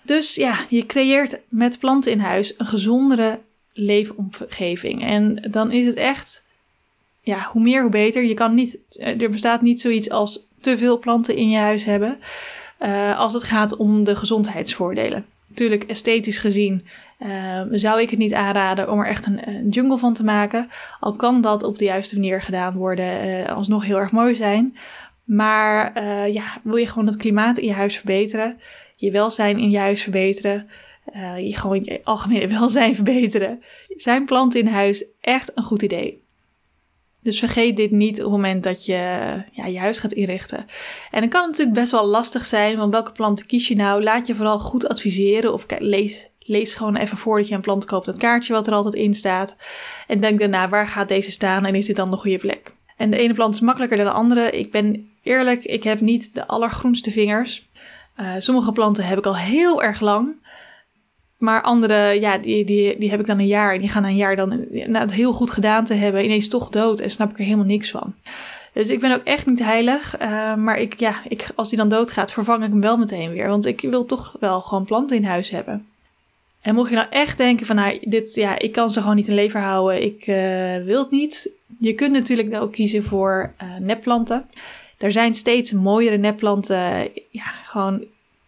Dus 0.02 0.34
ja, 0.34 0.58
je 0.68 0.86
creëert 0.86 1.40
met 1.48 1.78
planten 1.78 2.12
in 2.12 2.20
huis 2.20 2.54
een 2.58 2.66
gezondere 2.66 3.38
leefomgeving. 3.76 5.04
En 5.04 5.46
dan 5.50 5.72
is 5.72 5.86
het 5.86 5.94
echt, 5.94 6.46
ja, 7.20 7.48
hoe 7.52 7.62
meer 7.62 7.82
hoe 7.82 7.90
beter. 7.90 8.24
Je 8.24 8.34
kan 8.34 8.54
niet, 8.54 8.78
eh, 8.90 9.20
er 9.20 9.30
bestaat 9.30 9.62
niet 9.62 9.80
zoiets 9.80 10.10
als 10.10 10.48
te 10.60 10.78
veel 10.78 10.98
planten 10.98 11.36
in 11.36 11.50
je 11.50 11.58
huis 11.58 11.84
hebben. 11.84 12.18
Uh, 12.80 13.18
als 13.18 13.32
het 13.32 13.42
gaat 13.42 13.76
om 13.76 14.04
de 14.04 14.16
gezondheidsvoordelen. 14.16 15.26
Natuurlijk, 15.48 15.84
esthetisch 15.84 16.38
gezien 16.38 16.86
uh, 17.18 17.60
zou 17.70 18.00
ik 18.00 18.10
het 18.10 18.18
niet 18.18 18.34
aanraden 18.34 18.90
om 18.90 19.00
er 19.00 19.06
echt 19.06 19.26
een, 19.26 19.48
een, 19.48 19.68
jungle 19.68 19.98
van 19.98 20.14
te 20.14 20.24
maken. 20.24 20.68
Al 21.00 21.16
kan 21.16 21.40
dat 21.40 21.62
op 21.62 21.78
de 21.78 21.84
juiste 21.84 22.14
manier 22.14 22.42
gedaan 22.42 22.74
worden, 22.74 23.28
uh, 23.28 23.48
alsnog 23.48 23.84
heel 23.84 23.98
erg 23.98 24.10
mooi 24.10 24.34
zijn. 24.34 24.76
Maar 25.24 26.02
ja, 26.32 26.44
wil 26.62 26.76
je 26.76 26.86
gewoon 26.86 27.06
het 27.06 27.16
klimaat 27.16 27.58
in 27.58 27.66
je 27.66 27.72
huis 27.72 27.96
verbeteren, 27.96 28.60
je 28.96 29.10
welzijn 29.10 29.58
in 29.58 29.70
je 29.70 29.78
huis 29.78 30.02
verbeteren, 30.02 30.68
uh, 31.14 31.46
je 31.46 31.56
gewoon 31.56 31.84
je 31.84 32.00
algemene 32.04 32.48
welzijn 32.58 32.94
verbeteren, 32.94 33.62
zijn 33.88 34.24
planten 34.24 34.60
in 34.60 34.66
huis 34.66 35.04
echt 35.20 35.50
een 35.54 35.64
goed 35.64 35.82
idee. 35.82 36.24
Dus 37.26 37.38
vergeet 37.38 37.76
dit 37.76 37.90
niet 37.90 38.16
op 38.16 38.22
het 38.22 38.32
moment 38.32 38.62
dat 38.62 38.84
je 38.84 38.92
ja, 39.52 39.66
je 39.66 39.78
huis 39.78 39.98
gaat 39.98 40.12
inrichten. 40.12 40.66
En 41.10 41.20
dan 41.20 41.28
kan 41.28 41.46
natuurlijk 41.46 41.76
best 41.76 41.90
wel 41.90 42.06
lastig 42.06 42.46
zijn, 42.46 42.76
want 42.76 42.92
welke 42.92 43.12
planten 43.12 43.46
kies 43.46 43.68
je 43.68 43.76
nou? 43.76 44.02
Laat 44.02 44.26
je 44.26 44.34
vooral 44.34 44.58
goed 44.58 44.88
adviseren 44.88 45.52
of 45.52 45.66
lees, 45.78 46.28
lees 46.38 46.74
gewoon 46.74 46.96
even 46.96 47.16
voordat 47.16 47.48
je 47.48 47.54
een 47.54 47.60
plant 47.60 47.84
koopt 47.84 48.06
dat 48.06 48.18
kaartje 48.18 48.52
wat 48.52 48.66
er 48.66 48.72
altijd 48.72 48.94
in 48.94 49.14
staat. 49.14 49.56
En 50.06 50.20
denk 50.20 50.38
daarna, 50.38 50.68
waar 50.68 50.88
gaat 50.88 51.08
deze 51.08 51.30
staan 51.30 51.64
en 51.64 51.74
is 51.74 51.86
dit 51.86 51.96
dan 51.96 52.10
de 52.10 52.16
goede 52.16 52.38
plek? 52.38 52.74
En 52.96 53.10
de 53.10 53.18
ene 53.18 53.34
plant 53.34 53.54
is 53.54 53.60
makkelijker 53.60 53.96
dan 53.96 54.06
de 54.06 54.12
andere. 54.12 54.50
Ik 54.50 54.70
ben 54.70 55.10
eerlijk, 55.22 55.64
ik 55.64 55.84
heb 55.84 56.00
niet 56.00 56.34
de 56.34 56.46
allergroenste 56.46 57.10
vingers. 57.10 57.68
Uh, 58.20 58.32
sommige 58.38 58.72
planten 58.72 59.06
heb 59.06 59.18
ik 59.18 59.26
al 59.26 59.36
heel 59.36 59.82
erg 59.82 60.00
lang. 60.00 60.34
Maar 61.36 61.62
andere, 61.62 62.20
ja, 62.20 62.38
die, 62.38 62.64
die, 62.64 62.98
die 62.98 63.10
heb 63.10 63.20
ik 63.20 63.26
dan 63.26 63.38
een 63.38 63.46
jaar. 63.46 63.74
En 63.74 63.80
die 63.80 63.90
gaan 63.90 64.04
een 64.04 64.16
jaar 64.16 64.36
dan, 64.36 64.66
na 64.86 65.00
het 65.00 65.12
heel 65.12 65.32
goed 65.32 65.50
gedaan 65.50 65.84
te 65.84 65.94
hebben, 65.94 66.24
ineens 66.24 66.48
toch 66.48 66.68
dood. 66.68 67.00
En 67.00 67.10
snap 67.10 67.30
ik 67.30 67.38
er 67.38 67.44
helemaal 67.44 67.66
niks 67.66 67.90
van. 67.90 68.14
Dus 68.72 68.88
ik 68.88 69.00
ben 69.00 69.14
ook 69.14 69.24
echt 69.24 69.46
niet 69.46 69.62
heilig. 69.62 70.20
Uh, 70.20 70.54
maar 70.54 70.78
ik, 70.78 71.00
ja, 71.00 71.14
ik, 71.28 71.48
als 71.54 71.68
die 71.68 71.78
dan 71.78 71.88
doodgaat, 71.88 72.32
vervang 72.32 72.64
ik 72.64 72.70
hem 72.70 72.80
wel 72.80 72.96
meteen 72.96 73.32
weer. 73.32 73.48
Want 73.48 73.66
ik 73.66 73.80
wil 73.80 74.06
toch 74.06 74.36
wel 74.40 74.60
gewoon 74.60 74.84
planten 74.84 75.16
in 75.16 75.24
huis 75.24 75.50
hebben. 75.50 75.86
En 76.60 76.74
mocht 76.74 76.88
je 76.90 76.96
nou 76.96 77.08
echt 77.10 77.36
denken 77.38 77.66
van, 77.66 77.76
nou, 77.76 77.98
dit, 78.00 78.34
ja, 78.34 78.58
ik 78.58 78.72
kan 78.72 78.90
ze 78.90 79.00
gewoon 79.00 79.16
niet 79.16 79.28
in 79.28 79.34
leven 79.34 79.60
houden. 79.60 80.02
Ik 80.02 80.26
uh, 80.26 80.76
wil 80.76 81.02
het 81.02 81.10
niet. 81.10 81.52
Je 81.78 81.94
kunt 81.94 82.12
natuurlijk 82.12 82.54
ook 82.54 82.72
kiezen 82.72 83.04
voor 83.04 83.52
uh, 83.62 83.76
nepplanten. 83.78 84.46
Er 84.98 85.12
zijn 85.12 85.34
steeds 85.34 85.72
mooiere 85.72 86.16
nepplanten. 86.16 87.08
Ja, 87.30 87.52
gewoon 87.64 88.04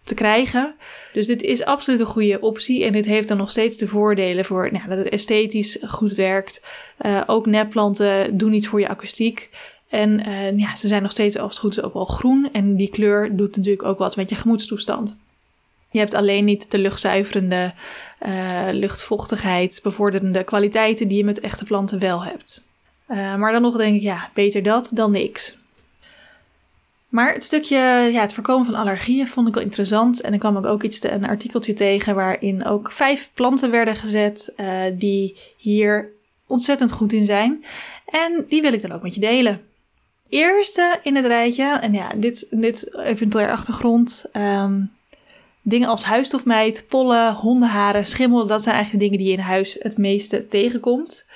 te 0.08 0.14
krijgen. 0.14 0.74
Dus 1.12 1.26
dit 1.26 1.42
is 1.42 1.64
absoluut 1.64 2.00
een 2.00 2.06
goede 2.06 2.40
optie. 2.40 2.84
En 2.84 2.92
dit 2.92 3.06
heeft 3.06 3.28
dan 3.28 3.36
nog 3.36 3.50
steeds 3.50 3.76
de 3.76 3.88
voordelen 3.88 4.44
voor 4.44 4.72
nou, 4.72 4.88
dat 4.88 4.98
het 4.98 5.08
esthetisch 5.08 5.78
goed 5.86 6.12
werkt. 6.12 6.62
Uh, 7.06 7.20
ook 7.26 7.46
nepplanten 7.46 8.36
doen 8.36 8.52
iets 8.52 8.66
voor 8.66 8.80
je 8.80 8.88
akoestiek. 8.88 9.50
En 9.88 10.28
uh, 10.28 10.58
ja, 10.58 10.76
ze 10.76 10.88
zijn 10.88 11.02
nog 11.02 11.10
steeds 11.10 11.38
als 11.38 11.50
het 11.50 11.60
goed 11.60 11.76
is 11.76 11.82
ook 11.82 11.94
wel 11.94 12.04
groen. 12.04 12.48
En 12.52 12.76
die 12.76 12.90
kleur 12.90 13.36
doet 13.36 13.56
natuurlijk 13.56 13.84
ook 13.84 13.98
wat 13.98 14.16
met 14.16 14.30
je 14.30 14.36
gemoedstoestand. 14.36 15.16
Je 15.90 15.98
hebt 15.98 16.14
alleen 16.14 16.44
niet 16.44 16.70
de 16.70 16.78
luchtzuiverende, 16.78 17.72
uh, 18.26 18.68
luchtvochtigheid, 18.72 19.80
bevorderende 19.82 20.44
kwaliteiten 20.44 21.08
die 21.08 21.18
je 21.18 21.24
met 21.24 21.40
echte 21.40 21.64
planten 21.64 21.98
wel 21.98 22.24
hebt. 22.24 22.64
maar 23.06 23.52
dan 23.52 23.62
nog 23.62 23.76
denk 23.76 23.96
ik, 23.96 24.02
ja, 24.02 24.30
beter 24.34 24.62
dat 24.62 24.90
dan 24.92 25.10
niks. 25.10 25.57
Maar 27.08 27.32
het 27.32 27.44
stukje, 27.44 27.76
ja, 28.12 28.20
het 28.20 28.34
voorkomen 28.34 28.66
van 28.66 28.74
allergieën 28.74 29.28
vond 29.28 29.48
ik 29.48 29.54
wel 29.54 29.62
interessant. 29.62 30.20
En 30.20 30.32
ik 30.32 30.40
kwam 30.40 30.56
ook 30.56 30.82
iets 30.82 31.02
een 31.02 31.26
artikeltje 31.26 31.74
tegen 31.74 32.14
waarin 32.14 32.64
ook 32.64 32.92
vijf 32.92 33.30
planten 33.34 33.70
werden 33.70 33.96
gezet 33.96 34.52
uh, 34.56 34.82
die 34.92 35.36
hier 35.56 36.12
ontzettend 36.46 36.92
goed 36.92 37.12
in 37.12 37.24
zijn. 37.24 37.64
En 38.06 38.44
die 38.48 38.62
wil 38.62 38.72
ik 38.72 38.82
dan 38.82 38.92
ook 38.92 39.02
met 39.02 39.14
je 39.14 39.20
delen. 39.20 39.60
Eerste 40.28 40.98
in 41.02 41.16
het 41.16 41.26
rijtje, 41.26 41.64
en 41.64 41.92
ja, 41.92 42.08
dit, 42.16 42.46
dit 42.50 42.96
even 42.96 43.28
ter 43.28 43.50
achtergrond. 43.50 44.24
Um, 44.32 44.92
dingen 45.62 45.88
als 45.88 46.04
huisstofmijt, 46.04 46.84
pollen, 46.88 47.34
hondenharen, 47.34 48.06
schimmel, 48.06 48.46
dat 48.46 48.62
zijn 48.62 48.74
eigenlijk 48.74 49.04
de 49.04 49.10
dingen 49.10 49.24
die 49.24 49.32
je 49.34 49.42
in 49.42 49.48
huis 49.48 49.76
het 49.80 49.98
meeste 49.98 50.48
tegenkomt. 50.48 51.26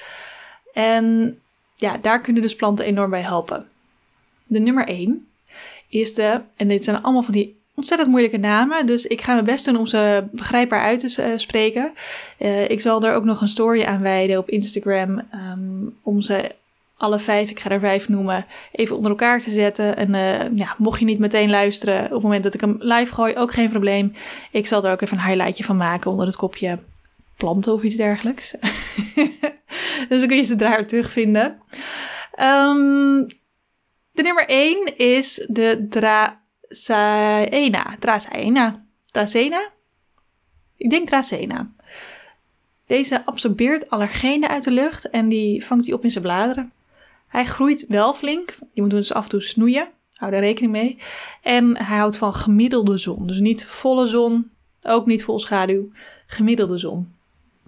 En 0.73 1.39
ja, 1.77 1.99
daar 1.99 2.21
kunnen 2.21 2.43
dus 2.43 2.57
planten 2.57 2.85
enorm 2.85 3.11
bij 3.11 3.21
helpen. 3.21 3.67
De 4.47 4.61
nummer 4.61 4.87
1 4.87 5.27
de, 5.93 6.41
en 6.57 6.69
dit 6.69 6.85
zijn 6.85 7.03
allemaal 7.03 7.23
van 7.23 7.35
die 7.35 7.61
ontzettend 7.75 8.11
moeilijke 8.11 8.39
namen, 8.39 8.87
dus 8.87 9.07
ik 9.07 9.21
ga 9.21 9.33
mijn 9.33 9.45
best 9.45 9.65
doen 9.65 9.77
om 9.77 9.87
ze 9.87 10.25
begrijpbaar 10.33 10.83
uit 10.83 11.15
te 11.15 11.23
uh, 11.23 11.39
spreken. 11.39 11.93
Uh, 12.39 12.71
ik 12.71 12.81
zal 12.81 13.03
er 13.03 13.15
ook 13.15 13.25
nog 13.25 13.41
een 13.41 13.49
story 13.49 13.85
aan 13.85 14.03
wijden 14.03 14.39
op 14.39 14.51
Instagram 14.51 15.23
um, 15.53 15.97
om 16.03 16.23
ze 16.23 16.55
alle 16.97 17.19
vijf, 17.19 17.51
ik 17.51 17.61
ga 17.61 17.71
er 17.71 17.81
vijf 17.81 18.09
noemen, 18.09 18.47
even 18.73 18.97
onder 18.97 19.11
elkaar 19.11 19.41
te 19.41 19.51
zetten. 19.51 19.97
En 19.97 20.15
uh, 20.15 20.57
ja, 20.59 20.75
mocht 20.79 20.99
je 20.99 21.05
niet 21.05 21.19
meteen 21.19 21.51
luisteren 21.51 22.05
op 22.05 22.11
het 22.11 22.23
moment 22.23 22.43
dat 22.43 22.55
ik 22.55 22.61
hem 22.61 22.77
live 22.79 23.15
gooi, 23.15 23.37
ook 23.37 23.53
geen 23.53 23.69
probleem. 23.69 24.13
Ik 24.51 24.67
zal 24.67 24.85
er 24.85 24.93
ook 24.93 25.01
even 25.01 25.19
een 25.19 25.25
highlightje 25.25 25.65
van 25.65 25.77
maken 25.77 26.11
onder 26.11 26.27
het 26.27 26.37
kopje 26.37 26.79
planten 27.37 27.73
of 27.73 27.83
iets 27.83 27.97
dergelijks. 27.97 28.55
dus 30.09 30.19
dan 30.19 30.27
kun 30.27 30.37
je 30.37 30.43
ze 30.43 30.57
daar 30.57 30.87
terugvinden. 30.87 31.59
Um, 32.41 33.27
de 34.13 34.23
nummer 34.23 34.49
1 34.49 34.97
is 34.97 35.47
de 35.49 35.87
Dracaena. 35.89 37.97
Dracaena. 37.99 38.85
Dracena? 39.11 39.71
Ik 40.77 40.91
denk 40.91 41.09
Dracena. 41.09 41.71
Deze 42.87 43.27
absorbeert 43.27 43.91
allergenen 43.91 44.49
uit 44.49 44.65
de 44.65 44.71
lucht 44.71 45.11
en 45.11 45.29
die 45.29 45.65
vangt 45.65 45.87
hij 45.87 45.95
op 45.95 46.05
in 46.05 46.11
zijn 46.11 46.25
bladeren. 46.25 46.73
Hij 47.29 47.45
groeit 47.45 47.85
wel 47.89 48.15
flink. 48.15 48.55
Je 48.73 48.81
moet 48.81 48.91
dus 48.91 49.13
af 49.13 49.23
en 49.23 49.29
toe 49.29 49.43
snoeien. 49.43 49.89
Hou 50.13 50.33
daar 50.33 50.41
rekening 50.41 50.73
mee. 50.73 50.99
En 51.43 51.77
hij 51.77 51.97
houdt 51.97 52.17
van 52.17 52.35
gemiddelde 52.35 52.99
zon. 52.99 53.27
Dus 53.27 53.39
niet 53.39 53.65
volle 53.65 54.07
zon, 54.07 54.51
ook 54.83 55.07
niet 55.07 55.25
vol 55.25 55.39
schaduw. 55.39 55.91
Gemiddelde 56.27 56.79
zon. 56.79 57.15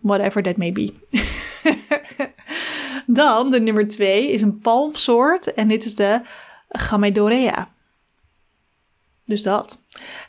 Whatever 0.00 0.42
that 0.42 0.56
may 0.56 0.72
be. 0.72 0.92
Dan 3.14 3.50
de 3.50 3.60
nummer 3.60 3.88
2 3.88 4.30
is 4.30 4.40
een 4.40 4.58
palmsoort 4.58 5.54
en 5.54 5.68
dit 5.68 5.84
is 5.84 5.94
de 5.94 6.20
Gamedorea. 6.68 7.68
Dus 9.24 9.42
dat. 9.42 9.82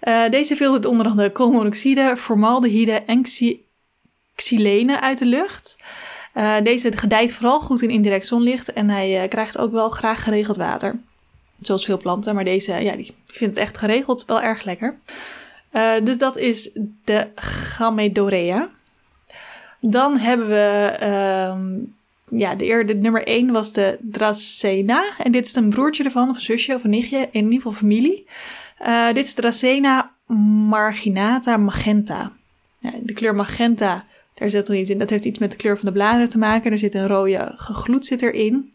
Uh, 0.04 0.30
deze 0.30 0.56
filtert 0.56 0.86
onder 0.86 1.08
andere 1.08 1.32
koolmonoxide, 1.32 2.18
formaldehyde 2.18 2.92
en 2.92 3.24
xylene 4.36 5.02
uit 5.02 5.18
de 5.18 5.26
lucht. 5.26 5.78
Uh, 6.36 6.56
deze 6.64 6.98
gedijt 6.98 7.34
vooral 7.34 7.60
goed 7.60 7.82
in 7.82 7.90
indirect 7.90 8.28
zonlicht 8.28 8.74
en 8.74 8.90
hij 8.90 9.24
uh, 9.24 9.30
krijgt 9.30 9.58
ook 9.58 9.72
wel 9.72 9.90
graag 9.90 10.24
geregeld 10.24 10.58
water. 10.58 11.00
Zoals 11.62 11.86
veel 11.86 11.98
planten, 11.98 12.36
maar 12.36 12.44
deze 12.44 12.74
ja, 12.74 12.96
die 12.96 13.16
vindt 13.26 13.56
het 13.56 13.66
echt 13.66 13.78
geregeld 13.78 14.26
wel 14.26 14.42
erg 14.42 14.64
lekker. 14.64 14.98
dus 16.04 16.18
dat 16.18 16.38
is 16.38 16.80
de 17.04 17.28
Gamedorea. 17.36 18.70
Dan 19.80 20.18
hebben 20.18 20.48
we 20.48 20.96
ehm, 21.00 21.78
ja, 22.26 22.56
de, 22.56 22.84
de 22.86 22.94
nummer 22.94 23.28
1 23.28 23.52
was 23.52 23.74
de 23.74 23.98
Dracena. 24.02 25.14
En 25.18 25.32
dit 25.32 25.46
is 25.46 25.56
een 25.56 25.70
broertje 25.70 26.04
ervan, 26.04 26.30
of 26.30 26.36
een 26.36 26.42
zusje 26.42 26.76
of 26.76 26.84
een 26.84 26.90
nichtje, 26.90 27.28
in 27.32 27.44
ieder 27.44 27.54
geval 27.54 27.72
familie. 27.72 28.28
Uh, 28.82 29.08
dit 29.14 29.26
is 29.26 29.34
Dracena 29.34 30.12
marginata 30.70 31.58
magenta. 31.58 32.32
Ja, 32.80 32.92
de 33.02 33.14
kleur 33.14 33.36
magenta, 33.36 34.06
daar 34.34 34.50
zit 34.50 34.68
er 34.68 34.76
iets 34.76 34.90
in. 34.90 35.00
Dat 35.00 35.10
heeft 35.10 35.26
iets 35.26 35.40
met 35.40 35.52
de 35.52 35.58
kleur 35.58 35.78
van 35.78 35.86
de 35.86 35.94
bladeren 35.94 36.30
te 36.30 36.38
maken. 36.38 36.72
Er 36.72 36.80
zit 36.80 36.94
een 36.94 37.08
rode 37.08 37.54
gegloed 37.56 38.06
zit 38.06 38.22
erin. 38.22 38.74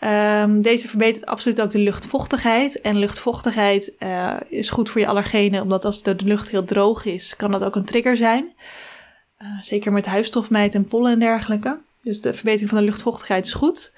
Um, 0.00 0.62
deze 0.62 0.88
verbetert 0.88 1.26
absoluut 1.26 1.60
ook 1.60 1.70
de 1.70 1.78
luchtvochtigheid. 1.78 2.80
En 2.80 2.96
luchtvochtigheid 2.96 3.92
uh, 3.98 4.36
is 4.48 4.70
goed 4.70 4.90
voor 4.90 5.00
je 5.00 5.06
allergenen, 5.06 5.62
omdat 5.62 5.84
als 5.84 6.02
de 6.02 6.16
lucht 6.24 6.50
heel 6.50 6.64
droog 6.64 7.04
is, 7.04 7.36
kan 7.36 7.50
dat 7.50 7.64
ook 7.64 7.76
een 7.76 7.84
trigger 7.84 8.16
zijn. 8.16 8.52
Uh, 9.42 9.48
zeker 9.62 9.92
met 9.92 10.06
huisstofmijt 10.06 10.74
en 10.74 10.84
pollen 10.84 11.12
en 11.12 11.18
dergelijke. 11.18 11.78
Dus 12.08 12.20
de 12.20 12.34
verbetering 12.34 12.70
van 12.70 12.78
de 12.78 12.84
luchtvochtigheid 12.84 13.46
is 13.46 13.52
goed. 13.52 13.92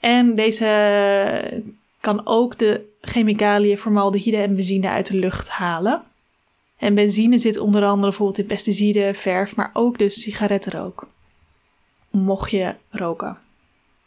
En 0.00 0.34
deze 0.34 1.62
kan 2.00 2.26
ook 2.26 2.58
de 2.58 2.84
chemicaliën 3.00 3.78
formaldehyde 3.78 4.36
en 4.36 4.54
benzine 4.54 4.88
uit 4.88 5.06
de 5.06 5.16
lucht 5.16 5.48
halen. 5.48 6.02
En 6.78 6.94
benzine 6.94 7.38
zit 7.38 7.58
onder 7.58 7.84
andere 7.84 8.08
bijvoorbeeld 8.08 8.38
in 8.38 8.46
pesticiden, 8.46 9.14
verf, 9.14 9.56
maar 9.56 9.70
ook 9.72 9.98
dus 9.98 10.20
sigarettenrook. 10.20 11.08
Mocht 12.10 12.50
je 12.50 12.74
roken. 12.90 13.38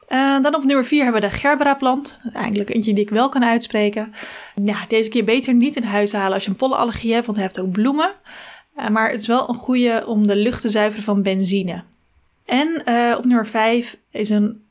Uh, 0.09 0.41
dan 0.41 0.55
op 0.55 0.63
nummer 0.63 0.85
4 0.85 1.03
hebben 1.03 1.21
we 1.21 1.27
de 1.27 1.33
gerbera-plant. 1.33 2.21
Eigenlijk 2.33 2.69
eentje 2.69 2.93
die 2.93 3.03
ik 3.03 3.09
wel 3.09 3.29
kan 3.29 3.43
uitspreken. 3.43 4.13
Deze 4.87 5.09
keer 5.09 5.23
beter 5.23 5.53
niet 5.53 5.75
in 5.75 5.83
huis 5.83 6.11
halen 6.11 6.33
als 6.33 6.43
je 6.43 6.49
een 6.49 6.55
pollenallergie 6.55 7.13
hebt, 7.13 7.25
want 7.25 7.37
hij 7.37 7.45
heeft 7.45 7.59
ook 7.59 7.71
bloemen. 7.71 8.11
Uh, 8.77 8.87
maar 8.87 9.11
het 9.11 9.19
is 9.19 9.27
wel 9.27 9.49
een 9.49 9.55
goede 9.55 10.03
om 10.07 10.27
de 10.27 10.35
lucht 10.35 10.61
te 10.61 10.69
zuiveren 10.69 11.03
van 11.03 11.21
benzine. 11.21 11.83
En 12.49 12.81
uh, 12.85 13.15
op 13.17 13.25
nummer 13.25 13.47
5 13.47 13.97
is 14.11 14.29
een 14.29 14.63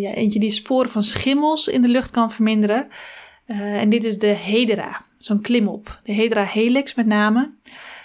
ja, 0.00 0.12
eentje 0.12 0.40
die 0.40 0.50
sporen 0.50 0.90
van 0.90 1.04
schimmels 1.04 1.68
in 1.68 1.82
de 1.82 1.88
lucht 1.88 2.10
kan 2.10 2.32
verminderen. 2.32 2.88
en 3.46 3.88
dit 3.88 4.04
is 4.04 4.18
de 4.18 4.26
Hedera, 4.26 5.02
zo'n 5.18 5.40
klimop. 5.40 6.00
De 6.02 6.12
Hedera 6.12 6.44
helix 6.44 6.94
met 6.94 7.06
name. 7.06 7.50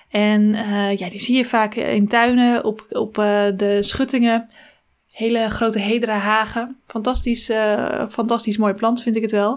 En 0.10 0.54
ja, 0.98 1.10
die 1.10 1.20
zie 1.20 1.38
je 1.38 1.46
vaak 1.46 1.76
in 1.76 2.08
tuinen, 2.08 2.64
op, 2.64 2.86
op 2.90 3.14
de 3.56 3.78
schuttingen 3.82 4.50
hele 5.12 5.50
grote 5.50 5.80
hedera-hagen. 5.80 6.78
Fantastisch, 6.88 7.50
uh, 7.50 8.08
fantastisch 8.10 8.58
mooie 8.58 8.74
plant 8.74 9.02
vind 9.02 9.16
ik 9.16 9.22
het 9.22 9.32
wel. 9.32 9.52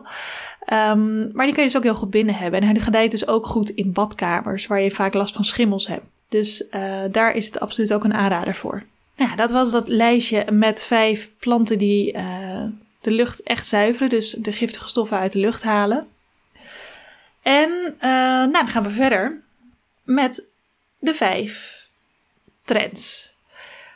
Um, 0.73 1.31
maar 1.33 1.47
die 1.47 1.55
kun 1.55 1.63
je 1.63 1.69
dus 1.69 1.77
ook 1.77 1.83
heel 1.83 1.95
goed 1.95 2.11
binnen 2.11 2.35
hebben. 2.35 2.61
En 2.61 2.67
hij 2.67 2.81
gedijt 2.81 3.11
dus 3.11 3.27
ook 3.27 3.47
goed 3.47 3.71
in 3.71 3.93
badkamers, 3.93 4.67
waar 4.67 4.81
je 4.81 4.91
vaak 4.91 5.15
last 5.15 5.35
van 5.35 5.45
schimmels 5.45 5.87
hebt. 5.87 6.05
Dus 6.29 6.67
daar 7.11 7.35
is 7.35 7.47
het 7.47 7.61
absoluut 7.61 7.93
ook 7.93 8.05
een 8.05 8.15
aanrader 8.15 8.55
voor. 8.55 8.83
Nou 9.17 9.31
ja, 9.31 9.37
dat 9.37 9.51
was 9.51 9.71
dat 9.71 9.89
lijstje 9.89 10.51
met 10.53 10.83
vijf 10.83 11.31
planten 11.39 11.79
die 11.79 12.15
uh, 12.15 12.65
de 13.01 13.11
lucht 13.11 13.43
echt 13.43 13.67
zuiveren. 13.67 14.09
Dus 14.09 14.31
de 14.31 14.53
giftige 14.53 14.89
stoffen 14.89 15.19
uit 15.19 15.33
de 15.33 15.39
lucht 15.39 15.63
halen. 15.63 16.07
En 17.43 17.97
nou, 18.01 18.53
dan 18.53 18.69
gaan 18.69 18.83
we 18.83 18.91
verder 18.91 19.43
met 20.03 20.51
de 20.99 21.15
vijf 21.15 21.87
trends 22.65 23.35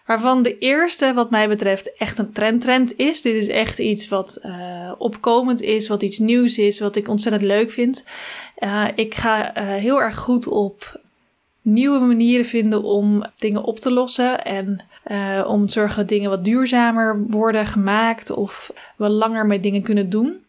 Waarvan 0.08 0.42
de 0.42 0.58
eerste, 0.58 1.12
wat 1.14 1.30
mij 1.30 1.48
betreft, 1.48 1.96
echt 1.96 2.18
een 2.18 2.32
trendtrend 2.32 2.96
is. 2.96 3.22
Dit 3.22 3.34
is 3.34 3.48
echt 3.48 3.78
iets 3.78 4.08
wat 4.08 4.38
uh, 4.42 4.92
opkomend 4.98 5.60
is, 5.60 5.88
wat 5.88 6.02
iets 6.02 6.18
nieuws 6.18 6.58
is, 6.58 6.78
wat 6.78 6.96
ik 6.96 7.08
ontzettend 7.08 7.44
leuk 7.44 7.72
vind. 7.72 8.04
Ik 8.94 9.14
ga 9.14 9.52
heel 9.54 10.00
erg 10.00 10.16
goed 10.16 10.46
op 10.46 11.00
nieuwe 11.62 11.98
manieren 11.98 12.46
vinden 12.46 12.82
om 12.82 13.24
dingen 13.38 13.62
op 13.62 13.78
te 13.78 13.90
lossen. 13.90 14.44
En 14.44 14.80
om 15.46 15.66
te 15.66 15.72
zorgen 15.72 15.96
dat 15.96 16.08
dingen 16.08 16.30
wat 16.30 16.44
duurzamer 16.44 17.24
worden 17.28 17.66
gemaakt 17.66 18.30
of 18.30 18.72
we 18.96 19.08
langer 19.08 19.46
met 19.46 19.62
dingen 19.62 19.82
kunnen 19.82 20.10
doen. 20.10 20.46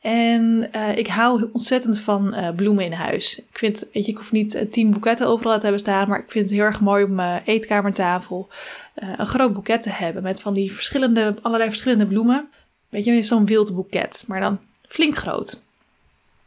En 0.00 0.68
uh, 0.76 0.98
ik 0.98 1.06
hou 1.06 1.48
ontzettend 1.52 1.98
van 1.98 2.34
uh, 2.34 2.48
bloemen 2.56 2.84
in 2.84 2.92
huis. 2.92 3.38
Ik 3.38 3.58
vind, 3.58 3.86
weet 3.92 4.04
je, 4.06 4.10
ik 4.10 4.16
hoef 4.16 4.32
niet 4.32 4.66
tien 4.70 4.90
boeketten 4.90 5.26
overal 5.26 5.56
te 5.56 5.62
hebben 5.62 5.80
staan, 5.80 6.08
maar 6.08 6.18
ik 6.18 6.30
vind 6.30 6.44
het 6.44 6.58
heel 6.58 6.64
erg 6.66 6.80
mooi 6.80 7.04
op 7.04 7.10
mijn 7.10 7.42
eetkamertafel 7.44 8.48
een 8.94 9.26
groot 9.26 9.52
boeket 9.52 9.82
te 9.82 9.90
hebben 9.90 10.22
met 10.22 10.40
van 10.40 10.54
die 10.54 10.72
verschillende, 10.72 11.34
allerlei 11.42 11.70
verschillende 11.70 12.06
bloemen. 12.06 12.48
Weet 12.88 13.04
je, 13.04 13.22
zo'n 13.22 13.46
wild 13.46 13.74
boeket, 13.74 14.24
maar 14.26 14.40
dan 14.40 14.58
flink 14.88 15.16
groot. 15.16 15.62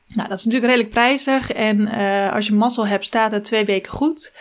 Nou, 0.08 0.30
dat 0.30 0.38
is 0.38 0.46
natuurlijk 0.46 0.72
redelijk 0.72 0.94
prijzig 0.94 1.52
en 1.52 1.88
als 2.32 2.48
je 2.48 2.54
mazzel 2.54 2.88
hebt, 2.88 3.06
staat 3.06 3.32
het 3.32 3.44
twee 3.44 3.66
weken 3.66 3.92
goed. 3.92 4.34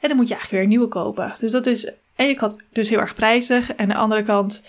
En 0.00 0.08
dan 0.08 0.16
moet 0.16 0.28
je 0.28 0.34
eigenlijk 0.34 0.50
weer 0.50 0.62
een 0.62 0.78
nieuwe 0.78 0.88
kopen. 0.88 1.34
Dus 1.38 1.52
dat 1.52 1.66
is 1.66 1.92
en 2.14 2.26
je 2.26 2.34
kant 2.34 2.64
dus 2.72 2.88
heel 2.88 3.00
erg 3.00 3.14
prijzig. 3.14 3.72
En 3.72 3.78
aan 3.78 3.88
de 3.88 3.94
andere 3.94 4.22
kant 4.22 4.62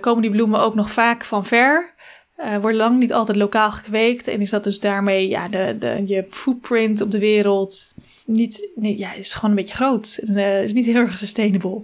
komen 0.00 0.22
die 0.22 0.30
bloemen 0.30 0.60
ook 0.60 0.74
nog 0.74 0.90
vaak 0.90 1.24
van 1.24 1.46
ver. 1.46 1.94
Uh, 2.40 2.56
wordt 2.56 2.76
lang 2.76 2.98
niet 2.98 3.12
altijd 3.12 3.36
lokaal 3.36 3.70
gekweekt. 3.70 4.26
En 4.26 4.40
is 4.40 4.50
dat 4.50 4.64
dus 4.64 4.80
daarmee 4.80 5.28
ja, 5.28 5.48
de, 5.48 5.76
de, 5.78 6.02
je 6.06 6.26
footprint 6.30 7.00
op 7.00 7.10
de 7.10 7.18
wereld 7.18 7.94
niet, 8.24 8.68
ja, 8.74 9.12
is 9.12 9.34
gewoon 9.34 9.50
een 9.50 9.56
beetje 9.56 9.74
groot. 9.74 10.20
En, 10.26 10.36
uh, 10.36 10.62
is 10.62 10.72
niet 10.72 10.84
heel 10.84 10.94
erg 10.94 11.18
sustainable. 11.18 11.82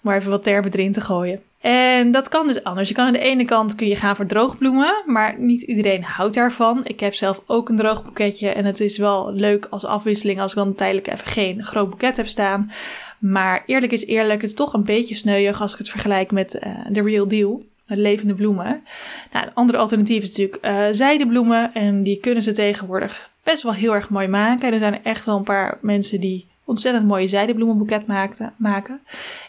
Maar 0.00 0.16
even 0.16 0.30
wat 0.30 0.42
termen 0.42 0.72
erin 0.72 0.92
te 0.92 1.00
gooien. 1.00 1.40
En 1.60 2.10
dat 2.10 2.28
kan 2.28 2.46
dus 2.46 2.64
anders. 2.64 2.88
Je 2.88 2.94
kan 2.94 3.06
aan 3.06 3.12
de 3.12 3.18
ene 3.18 3.44
kant 3.44 3.74
kun 3.74 3.86
je 3.86 3.96
gaan 3.96 4.16
voor 4.16 4.26
droogbloemen, 4.26 5.02
maar 5.06 5.34
niet 5.38 5.62
iedereen 5.62 6.04
houdt 6.04 6.34
daarvan. 6.34 6.80
Ik 6.84 7.00
heb 7.00 7.14
zelf 7.14 7.42
ook 7.46 7.68
een 7.68 7.76
droog 7.76 8.02
boeketje 8.02 8.48
en 8.48 8.64
het 8.64 8.80
is 8.80 8.98
wel 8.98 9.32
leuk 9.32 9.66
als 9.70 9.84
afwisseling 9.84 10.40
als 10.40 10.50
ik 10.50 10.58
dan 10.58 10.74
tijdelijk 10.74 11.06
even 11.06 11.26
geen 11.26 11.64
groot 11.64 11.90
boeket 11.90 12.16
heb 12.16 12.28
staan. 12.28 12.70
Maar 13.18 13.62
eerlijk 13.66 13.92
is 13.92 14.06
eerlijk, 14.06 14.40
het 14.40 14.50
is 14.50 14.56
toch 14.56 14.72
een 14.72 14.84
beetje 14.84 15.14
sneuig 15.14 15.60
als 15.60 15.72
ik 15.72 15.78
het 15.78 15.88
vergelijk 15.88 16.30
met 16.30 16.54
uh, 16.54 16.76
de 16.90 17.02
real 17.02 17.28
deal 17.28 17.62
met 17.86 17.98
levende 17.98 18.34
bloemen. 18.34 18.84
Nou, 19.32 19.46
een 19.46 19.54
andere 19.54 19.78
alternatief 19.78 20.22
is 20.22 20.28
natuurlijk 20.28 20.66
uh, 20.66 20.84
zijdebloemen. 20.90 21.74
En 21.74 22.02
die 22.02 22.20
kunnen 22.20 22.42
ze 22.42 22.52
tegenwoordig 22.52 23.30
best 23.44 23.62
wel 23.62 23.72
heel 23.72 23.94
erg 23.94 24.10
mooi 24.10 24.28
maken. 24.28 24.72
Er 24.72 24.78
zijn 24.78 25.04
echt 25.04 25.24
wel 25.24 25.36
een 25.36 25.42
paar 25.42 25.78
mensen 25.80 26.20
die 26.20 26.46
ontzettend 26.64 27.06
mooie 27.06 27.28
zijdebloemenboeket 27.28 28.06
maakten, 28.06 28.52
maken. 28.56 29.00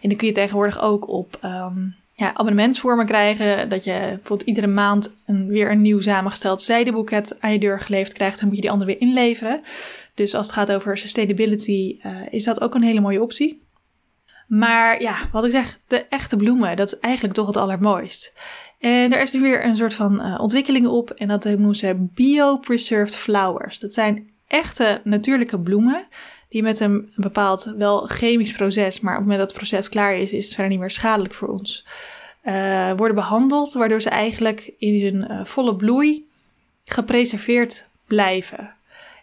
En 0.01 0.09
die 0.09 0.17
kun 0.17 0.27
je 0.27 0.33
tegenwoordig 0.33 0.81
ook 0.81 1.07
op 1.07 1.39
um, 1.45 1.95
ja, 2.13 2.29
abonnementsvormen 2.33 3.05
krijgen. 3.05 3.69
Dat 3.69 3.83
je 3.83 3.91
bijvoorbeeld 3.91 4.41
iedere 4.41 4.67
maand 4.67 5.15
een, 5.25 5.47
weer 5.47 5.71
een 5.71 5.81
nieuw 5.81 6.01
samengesteld 6.01 6.61
zijdeboeket 6.61 7.41
aan 7.41 7.51
je 7.51 7.59
deur 7.59 7.79
geleverd 7.79 8.13
krijgt. 8.13 8.39
Dan 8.39 8.47
moet 8.47 8.55
je 8.55 8.61
die 8.61 8.71
andere 8.71 8.91
weer 8.91 9.01
inleveren. 9.01 9.61
Dus 10.17 10.35
als 10.35 10.47
het 10.47 10.55
gaat 10.55 10.71
over 10.71 10.97
sustainability, 10.97 11.99
uh, 12.05 12.11
is 12.29 12.43
dat 12.43 12.61
ook 12.61 12.75
een 12.75 12.83
hele 12.83 12.99
mooie 12.99 13.21
optie. 13.21 13.61
Maar 14.47 15.01
ja, 15.01 15.15
wat 15.31 15.45
ik 15.45 15.51
zeg, 15.51 15.79
de 15.87 16.05
echte 16.05 16.37
bloemen, 16.37 16.75
dat 16.75 16.87
is 16.87 16.99
eigenlijk 16.99 17.33
toch 17.33 17.47
het 17.47 17.57
allermooist. 17.57 18.33
En 18.79 19.13
er 19.13 19.21
is 19.21 19.33
nu 19.33 19.41
weer 19.41 19.65
een 19.65 19.75
soort 19.75 19.93
van 19.93 20.21
uh, 20.21 20.39
ontwikkeling 20.41 20.87
op 20.87 21.09
en 21.09 21.27
dat 21.27 21.43
noemen 21.43 21.75
ze 21.75 22.07
bio-preserved 22.13 23.15
flowers. 23.15 23.79
Dat 23.79 23.93
zijn 23.93 24.29
echte 24.47 25.01
natuurlijke 25.03 25.59
bloemen 25.59 26.07
die 26.49 26.63
met 26.63 26.79
een 26.79 27.11
bepaald 27.15 27.73
wel 27.77 27.99
chemisch 28.01 28.51
proces, 28.51 28.99
maar 28.99 29.13
op 29.13 29.19
het 29.19 29.27
moment 29.27 29.39
dat 29.39 29.49
het 29.49 29.67
proces 29.67 29.89
klaar 29.89 30.17
is, 30.17 30.31
is 30.31 30.45
het 30.45 30.53
verder 30.53 30.71
niet 30.71 30.79
meer 30.79 30.91
schadelijk 30.91 31.33
voor 31.33 31.47
ons. 31.47 31.85
Uh, 32.43 32.91
worden 32.95 33.15
behandeld, 33.15 33.73
waardoor 33.73 34.01
ze 34.01 34.09
eigenlijk 34.09 34.73
in 34.77 35.03
hun 35.03 35.45
volle 35.45 35.75
bloei 35.75 36.27
gepreserveerd 36.85 37.87
blijven. 38.05 38.76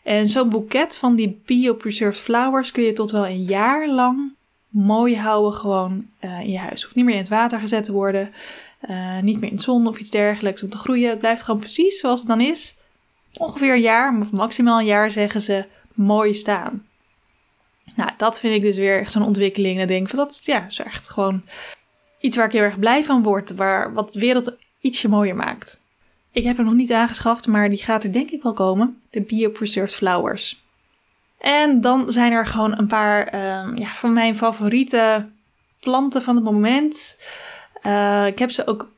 En 0.05 0.29
zo'n 0.29 0.49
boeket 0.49 0.97
van 0.97 1.14
die 1.14 1.43
bio-preserved 1.45 2.21
flowers 2.21 2.73
kun 2.73 2.83
je 2.83 2.93
tot 2.93 3.11
wel 3.11 3.27
een 3.27 3.43
jaar 3.43 3.88
lang 3.88 4.33
mooi 4.69 5.17
houden 5.17 5.53
gewoon 5.53 6.07
uh, 6.21 6.40
in 6.40 6.51
je 6.51 6.59
huis. 6.59 6.83
Hoeft 6.83 6.95
niet 6.95 7.05
meer 7.05 7.14
in 7.14 7.21
het 7.21 7.29
water 7.29 7.61
gezet 7.61 7.85
te 7.85 7.93
worden. 7.93 8.33
Uh, 8.90 9.21
niet 9.21 9.40
meer 9.40 9.51
in 9.51 9.57
de 9.57 9.62
zon 9.62 9.87
of 9.87 9.99
iets 9.99 10.11
dergelijks 10.11 10.62
om 10.62 10.71
te 10.71 10.79
groeien. 10.79 11.11
Het 11.11 11.19
blijft 11.19 11.43
gewoon 11.43 11.61
precies 11.61 12.01
zoals 12.01 12.19
het 12.19 12.29
dan 12.29 12.40
is. 12.40 12.77
Ongeveer 13.38 13.75
een 13.75 13.81
jaar, 13.81 14.21
of 14.21 14.33
maximaal 14.33 14.79
een 14.79 14.85
jaar 14.85 15.11
zeggen 15.11 15.40
ze, 15.40 15.64
mooi 15.95 16.35
staan. 16.35 16.87
Nou, 17.95 18.11
dat 18.17 18.40
vind 18.40 18.55
ik 18.55 18.62
dus 18.62 18.77
weer 18.77 19.01
echt 19.01 19.12
zo'n 19.12 19.27
ontwikkeling. 19.27 19.81
En 19.81 19.87
denk 19.87 20.09
van 20.09 20.19
dat 20.19 20.40
ja, 20.45 20.67
is 20.67 20.79
echt 20.79 21.09
gewoon 21.09 21.45
iets 22.21 22.37
waar 22.37 22.47
ik 22.47 22.53
heel 22.53 22.62
erg 22.62 22.79
blij 22.79 23.05
van 23.05 23.23
word. 23.23 23.55
Waar, 23.55 23.93
wat 23.93 24.12
de 24.12 24.21
wereld 24.21 24.57
ietsje 24.81 25.09
mooier 25.09 25.37
maakt. 25.37 25.81
Ik 26.35 26.44
heb 26.44 26.57
hem 26.57 26.66
nog 26.66 26.75
niet 26.75 26.92
aangeschaft, 26.92 27.47
maar 27.47 27.68
die 27.68 27.83
gaat 27.83 28.05
er 28.05 28.12
denk 28.12 28.31
ik 28.31 28.42
wel 28.42 28.53
komen. 28.53 29.03
De 29.11 29.20
Bio 29.20 29.51
Preserved 29.51 29.94
Flowers. 29.94 30.62
En 31.38 31.81
dan 31.81 32.12
zijn 32.12 32.33
er 32.33 32.47
gewoon 32.47 32.79
een 32.79 32.87
paar 32.87 33.27
um, 33.35 33.77
ja, 33.77 33.87
van 33.87 34.12
mijn 34.12 34.37
favoriete 34.37 35.29
planten 35.81 36.23
van 36.23 36.35
het 36.35 36.44
moment. 36.44 37.18
Uh, 37.87 38.27
ik 38.27 38.38
heb 38.38 38.51
ze 38.51 38.66
ook 38.66 38.88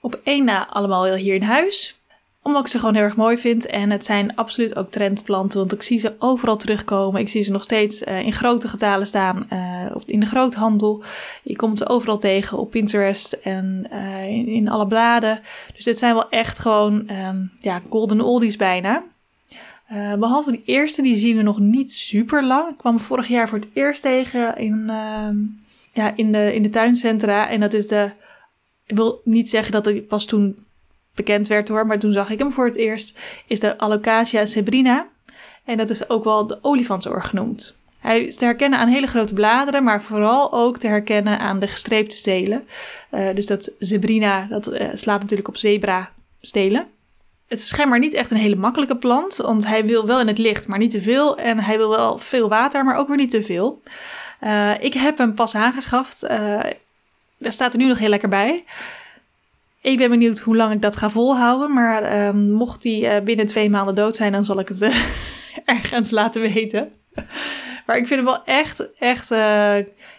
op 0.00 0.20
één 0.22 0.44
na 0.44 0.68
allemaal 0.68 1.14
hier 1.14 1.34
in 1.34 1.42
huis. 1.42 1.98
Omdat 2.46 2.64
ik 2.64 2.70
ze 2.70 2.78
gewoon 2.78 2.94
heel 2.94 3.04
erg 3.04 3.16
mooi 3.16 3.38
vind. 3.38 3.66
En 3.66 3.90
het 3.90 4.04
zijn 4.04 4.36
absoluut 4.36 4.76
ook 4.76 4.90
trendplanten. 4.90 5.58
Want 5.58 5.72
ik 5.72 5.82
zie 5.82 5.98
ze 5.98 6.14
overal 6.18 6.56
terugkomen. 6.56 7.20
Ik 7.20 7.28
zie 7.28 7.42
ze 7.42 7.50
nog 7.50 7.62
steeds 7.62 8.02
uh, 8.02 8.20
in 8.20 8.32
grote 8.32 8.68
getalen 8.68 9.06
staan. 9.06 9.46
Uh, 9.52 9.86
in 10.04 10.20
de 10.20 10.26
groothandel. 10.26 11.02
Je 11.42 11.56
komt 11.56 11.78
ze 11.78 11.88
overal 11.88 12.18
tegen 12.18 12.58
op 12.58 12.70
Pinterest 12.70 13.32
en 13.32 13.88
in, 14.28 14.46
in, 14.46 14.68
alle 14.68 14.86
bladen. 14.86 15.40
Dus 15.74 15.84
dit 15.84 15.98
zijn 15.98 16.14
wel 16.14 16.28
echt 16.28 16.58
gewoon 16.58 17.10
um, 17.28 17.52
ja, 17.58 17.80
golden 17.88 18.20
oldies 18.20 18.56
bijna. 18.56 19.02
Behalve 20.18 20.50
die 20.50 20.62
eerste, 20.64 21.02
die 21.02 21.16
zien 21.16 21.36
we 21.36 21.42
nog 21.42 21.58
niet 21.58 21.92
super 21.92 22.44
lang. 22.44 22.70
Ik 22.70 22.78
kwam 22.78 23.00
vorig 23.00 23.28
jaar 23.28 23.48
voor 23.48 23.58
het 23.58 23.68
eerst 23.72 24.02
tegen 24.02 24.56
in, 24.56 24.84
uh, 24.86 25.28
ja, 25.92 26.12
in, 26.16 26.32
de, 26.32 26.54
in 26.54 26.62
de 26.62 26.70
tuincentra. 26.70 27.48
En 27.48 27.60
dat 27.60 27.72
is 27.72 27.86
de. 27.86 28.10
Ik 28.86 28.96
wil 28.96 29.20
niet 29.24 29.48
zeggen 29.48 29.72
dat 29.72 29.84
het 29.84 30.06
pas 30.06 30.24
toen 30.24 30.56
bekend 31.16 31.46
werd 31.46 31.68
hoor, 31.68 31.86
maar 31.86 31.98
toen 31.98 32.12
zag 32.12 32.30
ik 32.30 32.38
hem 32.38 32.52
voor 32.52 32.66
het 32.66 32.76
eerst. 32.76 33.18
Is 33.46 33.60
de 33.60 33.78
Alocasia 33.78 34.46
zebrina. 34.46 35.06
En 35.64 35.76
dat 35.76 35.90
is 35.90 36.08
ook 36.08 36.24
wel 36.24 36.46
de 36.46 36.58
olifantsoor 36.62 37.22
genoemd. 37.22 37.76
Hij 37.98 38.24
is 38.24 38.36
te 38.36 38.44
herkennen 38.44 38.78
aan 38.78 38.88
hele 38.88 39.06
grote 39.06 39.34
bladeren, 39.34 39.84
maar 39.84 40.02
vooral 40.02 40.52
ook 40.52 40.78
te 40.78 40.86
herkennen 40.86 41.38
aan 41.38 41.58
de 41.58 41.66
gestreepte 41.66 42.16
stelen. 42.16 42.66
Uh, 43.10 43.28
dus 43.34 43.46
dat 43.46 43.72
zebrina, 43.78 44.46
dat 44.50 44.72
uh, 44.72 44.88
slaat 44.94 45.20
natuurlijk 45.20 45.48
op 45.48 45.56
zebra 45.56 46.12
stelen. 46.40 46.86
Het 47.48 47.58
is 47.58 47.68
schijnbaar 47.68 47.98
niet 47.98 48.14
echt 48.14 48.30
een 48.30 48.36
hele 48.36 48.56
makkelijke 48.56 48.96
plant, 48.96 49.36
want 49.36 49.66
hij 49.66 49.84
wil 49.84 50.06
wel 50.06 50.20
in 50.20 50.26
het 50.26 50.38
licht, 50.38 50.68
maar 50.68 50.78
niet 50.78 50.90
te 50.90 51.02
veel. 51.02 51.38
En 51.38 51.58
hij 51.58 51.76
wil 51.76 51.88
wel 51.88 52.18
veel 52.18 52.48
water, 52.48 52.84
maar 52.84 52.96
ook 52.96 53.08
weer 53.08 53.16
niet 53.16 53.30
te 53.30 53.42
veel. 53.42 53.82
Uh, 54.44 54.70
ik 54.80 54.94
heb 54.94 55.18
hem 55.18 55.34
pas 55.34 55.54
aangeschaft. 55.54 56.20
daar 57.38 57.52
staat 57.52 57.72
er 57.72 57.78
nu 57.78 57.86
nog 57.86 57.98
heel 57.98 58.08
lekker 58.08 58.28
bij. 58.28 58.64
Ik 59.86 59.98
ben 59.98 60.10
benieuwd 60.10 60.38
hoe 60.38 60.56
lang 60.56 60.74
ik 60.74 60.82
dat 60.82 60.96
ga 60.96 61.10
volhouden. 61.10 61.72
Maar 61.72 62.02
ehm, 62.02 62.50
mocht 62.50 62.84
hij 62.84 63.22
binnen 63.22 63.46
twee 63.46 63.70
maanden 63.70 63.94
dood 63.94 64.16
zijn, 64.16 64.32
dan 64.32 64.44
zal 64.44 64.58
ik 64.58 64.68
het 64.68 64.82
ergens 65.64 66.10
laten 66.10 66.42
weten. 66.42 66.92
Maar 67.86 67.96
ik 67.96 68.06
vind 68.06 68.20
hem 68.20 68.24
wel 68.24 68.44
echt, 68.44 68.94
echt 68.98 69.30
uh, 69.30 69.38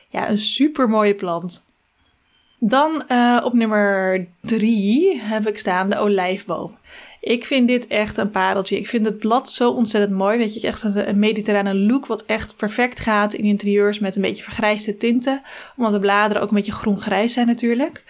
ja, 0.10 0.30
een 0.30 0.38
super 0.38 0.90
mooie 0.90 1.16
plant. 1.16 1.66
Dan 2.60 3.04
op 3.44 3.54
nummer 3.54 4.28
drie 4.42 5.22
heb 5.22 5.48
ik 5.48 5.58
staan 5.58 5.90
de 5.90 5.98
olijfboom. 5.98 6.78
Ik 7.22 7.46
vind 7.46 7.68
dit 7.68 7.88
echt 7.88 8.18
een 8.18 8.32
pareltje. 8.32 8.78
Ik 8.78 8.88
vind 8.88 9.06
het 9.06 9.20
blad 9.20 9.50
zo 9.50 9.70
ontzettend 9.70 10.18
mooi. 10.18 10.38
Weet 10.38 10.54
je, 10.54 10.68
echt 10.68 10.84
een 10.84 11.20
mediterrane 11.20 11.76
look 11.76 12.06
wat 12.06 12.26
echt 12.26 12.56
perfect 12.56 13.00
gaat 13.00 13.34
in 13.34 13.44
interieurs 13.44 14.00
met 14.00 14.16
een 14.16 14.22
beetje 14.22 14.44
vergrijsde 14.44 14.98
tinten. 14.98 15.42
Omdat 15.78 15.94
de 15.94 16.00
bladeren 16.00 16.42
ook 16.42 16.50
een 16.50 16.56
beetje 16.56 16.72
groen-grijs 16.72 17.34
zijn 17.34 17.48
natuurlijk. 17.48 18.04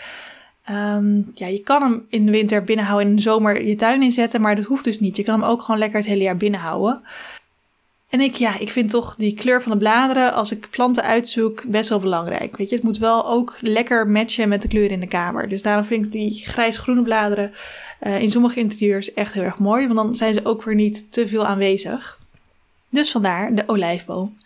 Um, 0.70 1.32
ja, 1.34 1.48
je 1.48 1.60
kan 1.60 1.82
hem 1.82 2.06
in 2.10 2.26
de 2.26 2.32
winter 2.32 2.64
binnenhouden 2.64 3.06
en 3.06 3.12
in 3.12 3.18
de 3.18 3.30
zomer 3.30 3.66
je 3.66 3.76
tuin 3.76 4.04
inzetten, 4.04 4.42
maar 4.42 4.56
dat 4.56 4.66
hoeft 4.66 4.84
dus 4.84 5.00
niet. 5.00 5.16
Je 5.16 5.24
kan 5.24 5.40
hem 5.40 5.50
ook 5.50 5.62
gewoon 5.62 5.80
lekker 5.80 6.00
het 6.00 6.08
hele 6.08 6.24
jaar 6.24 6.38
binnenhouden. 6.38 7.02
En 8.10 8.22
ik, 8.22 8.36
ja, 8.36 8.60
ik 8.60 8.72
vind 8.72 8.90
toch 8.90 9.16
die 9.16 9.34
kleur 9.34 9.62
van 9.62 9.72
de 9.72 9.78
bladeren, 9.78 10.34
als 10.34 10.52
ik 10.52 10.70
planten 10.70 11.04
uitzoek, 11.04 11.64
best 11.68 11.90
wel 11.90 12.00
belangrijk. 12.00 12.58
Weet 12.58 12.70
je, 12.70 12.76
het 12.76 12.84
moet 12.84 12.98
wel 12.98 13.28
ook 13.28 13.58
lekker 13.62 14.08
matchen 14.08 14.50
met 14.50 14.62
de 14.62 14.68
kleur 14.68 14.92
in 14.92 15.00
de 15.00 15.08
kamer. 15.08 15.50
Dus 15.50 15.62
daarom 15.62 15.86
vind 15.86 16.06
ik 16.06 16.12
die 16.12 16.32
grijs-groene 16.32 17.02
bladeren 17.02 17.52
uh, 18.02 18.22
in 18.22 18.32
sommige 18.32 18.60
interieurs 18.60 19.14
echt 19.14 19.34
heel 19.34 19.44
erg 19.44 19.60
mooi. 19.60 19.88
Want 19.88 20.00
dan 20.00 20.16
zijn 20.16 20.34
ze 20.34 20.46
ook 20.46 20.64
weer 20.64 20.76
niet 20.76 21.12
te 21.12 21.28
veel 21.28 21.46
aanwezig. 21.46 22.20
Dus 22.90 23.12
vandaar 23.12 23.56
de 23.56 23.64
olijfboom. 23.68 24.38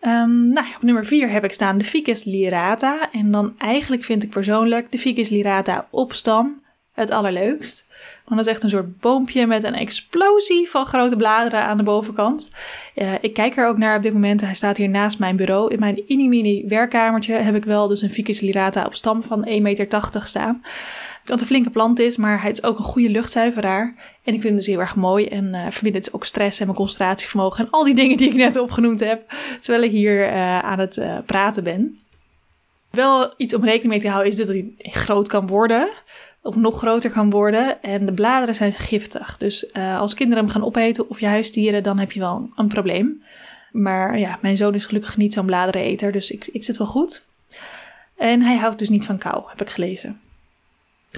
Um, 0.00 0.48
nou, 0.48 0.66
op 0.76 0.82
nummer 0.82 1.06
4 1.06 1.30
heb 1.30 1.44
ik 1.44 1.52
staan 1.52 1.78
de 1.78 1.84
Ficus 1.84 2.24
lirata. 2.24 3.08
En 3.12 3.30
dan 3.30 3.54
eigenlijk 3.58 4.04
vind 4.04 4.22
ik 4.22 4.30
persoonlijk 4.30 4.92
de 4.92 4.98
Ficus 4.98 5.28
lirata 5.28 5.86
op 5.90 6.12
stam 6.12 6.62
het 6.98 7.10
allerleukst. 7.10 7.86
Want 8.24 8.36
dat 8.36 8.46
is 8.46 8.52
echt 8.52 8.62
een 8.62 8.68
soort 8.68 9.00
boompje 9.00 9.46
met 9.46 9.64
een 9.64 9.74
explosie 9.74 10.68
van 10.68 10.86
grote 10.86 11.16
bladeren 11.16 11.62
aan 11.62 11.76
de 11.76 11.82
bovenkant. 11.82 12.50
Uh, 12.96 13.12
ik 13.20 13.34
kijk 13.34 13.56
er 13.56 13.66
ook 13.66 13.78
naar 13.78 13.96
op 13.96 14.02
dit 14.02 14.12
moment. 14.12 14.40
Hij 14.40 14.54
staat 14.54 14.76
hier 14.76 14.88
naast 14.88 15.18
mijn 15.18 15.36
bureau. 15.36 15.72
In 15.72 15.78
mijn 15.78 16.02
mini-mini 16.08 16.64
werkkamertje 16.68 17.34
heb 17.34 17.54
ik 17.54 17.64
wel 17.64 17.88
dus 17.88 18.02
een 18.02 18.10
Ficus 18.10 18.40
lirata 18.40 18.84
op 18.84 18.94
stam 18.94 19.22
van 19.22 19.48
1,80 19.48 19.62
meter 19.62 19.86
staan. 20.24 20.62
Wat 21.28 21.40
een 21.40 21.46
flinke 21.46 21.70
plant 21.70 21.98
is, 21.98 22.16
maar 22.16 22.40
hij 22.40 22.50
is 22.50 22.62
ook 22.62 22.78
een 22.78 22.84
goede 22.84 23.10
luchtzuiveraar. 23.10 23.94
En 24.22 24.34
ik 24.34 24.40
vind 24.40 24.42
hem 24.42 24.56
dus 24.56 24.66
heel 24.66 24.80
erg 24.80 24.96
mooi. 24.96 25.26
En 25.26 25.44
uh, 25.44 25.66
verbindt 25.70 26.04
dus 26.04 26.12
ook 26.12 26.24
stress 26.24 26.60
en 26.60 26.66
mijn 26.66 26.78
concentratievermogen. 26.78 27.64
En 27.64 27.70
al 27.70 27.84
die 27.84 27.94
dingen 28.02 28.16
die 28.16 28.28
ik 28.28 28.34
net 28.34 28.58
opgenoemd 28.58 29.00
heb. 29.00 29.32
Terwijl 29.60 29.84
ik 29.84 29.90
hier 29.90 30.26
uh, 30.26 30.58
aan 30.58 30.78
het 30.78 30.96
uh, 30.96 31.18
praten 31.26 31.64
ben. 31.64 31.98
Wel 32.90 33.34
iets 33.36 33.54
om 33.54 33.64
rekening 33.64 33.90
mee 33.90 34.00
te 34.00 34.08
houden 34.08 34.30
is 34.30 34.36
dat 34.38 34.48
hij 34.48 34.74
groot 34.78 35.28
kan 35.28 35.46
worden 35.46 35.88
of 36.42 36.56
nog 36.56 36.78
groter 36.78 37.10
kan 37.10 37.30
worden. 37.30 37.82
En 37.82 38.06
de 38.06 38.12
bladeren 38.12 38.54
zijn 38.54 38.72
giftig. 38.72 39.36
Dus 39.36 39.72
als 39.72 40.14
kinderen 40.14 40.44
hem 40.44 40.52
gaan 40.52 40.64
opeten 40.64 41.10
of 41.10 41.20
je 41.20 41.26
huisdieren, 41.26 41.82
dan 41.82 41.98
heb 41.98 42.12
je 42.12 42.20
wel 42.20 42.50
een 42.56 42.68
probleem. 42.68 43.22
Maar 43.72 44.18
ja, 44.18 44.38
mijn 44.42 44.56
zoon 44.56 44.74
is 44.74 44.86
gelukkig 44.86 45.16
niet 45.16 45.32
zo'n 45.32 45.46
bladereneter, 45.46 46.12
dus 46.12 46.30
ik, 46.30 46.48
ik 46.52 46.64
zit 46.64 46.76
wel 46.76 46.86
goed. 46.86 47.26
En 48.16 48.42
hij 48.42 48.56
houdt 48.56 48.78
dus 48.78 48.88
niet 48.88 49.04
van 49.04 49.18
kou, 49.18 49.42
heb 49.46 49.60
ik 49.60 49.70
gelezen. 49.70 50.20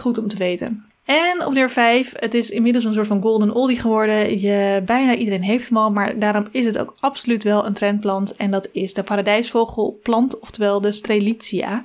Goed 0.01 0.19
om 0.19 0.29
te 0.29 0.37
weten. 0.37 0.85
En 1.05 1.47
op 1.47 1.53
nummer 1.53 1.71
5, 1.71 2.13
het 2.17 2.35
is 2.35 2.51
inmiddels 2.51 2.85
een 2.85 2.95
soort 2.95 3.07
van 3.07 3.23
golden 3.23 3.55
oldie 3.55 3.79
geworden. 3.79 4.41
Je, 4.41 4.83
bijna 4.85 5.15
iedereen 5.15 5.43
heeft 5.43 5.69
hem 5.69 5.77
al, 5.77 5.91
maar 5.91 6.19
daarom 6.19 6.47
is 6.51 6.65
het 6.65 6.79
ook 6.79 6.95
absoluut 7.01 7.43
wel 7.43 7.67
een 7.67 7.73
trendplant. 7.73 8.37
En 8.37 8.51
dat 8.51 8.69
is 8.73 8.95
de 8.95 9.03
paradijsvogelplant, 9.03 10.41
oftewel 10.41 10.81
de 10.81 10.93
Strelitzia. 10.93 11.85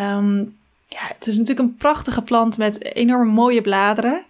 Um, 0.00 0.56
ja, 0.88 1.00
het 1.14 1.26
is 1.26 1.38
natuurlijk 1.38 1.68
een 1.68 1.76
prachtige 1.76 2.22
plant 2.22 2.58
met 2.58 2.94
enorm 2.94 3.28
mooie 3.28 3.60
bladeren. 3.60 4.24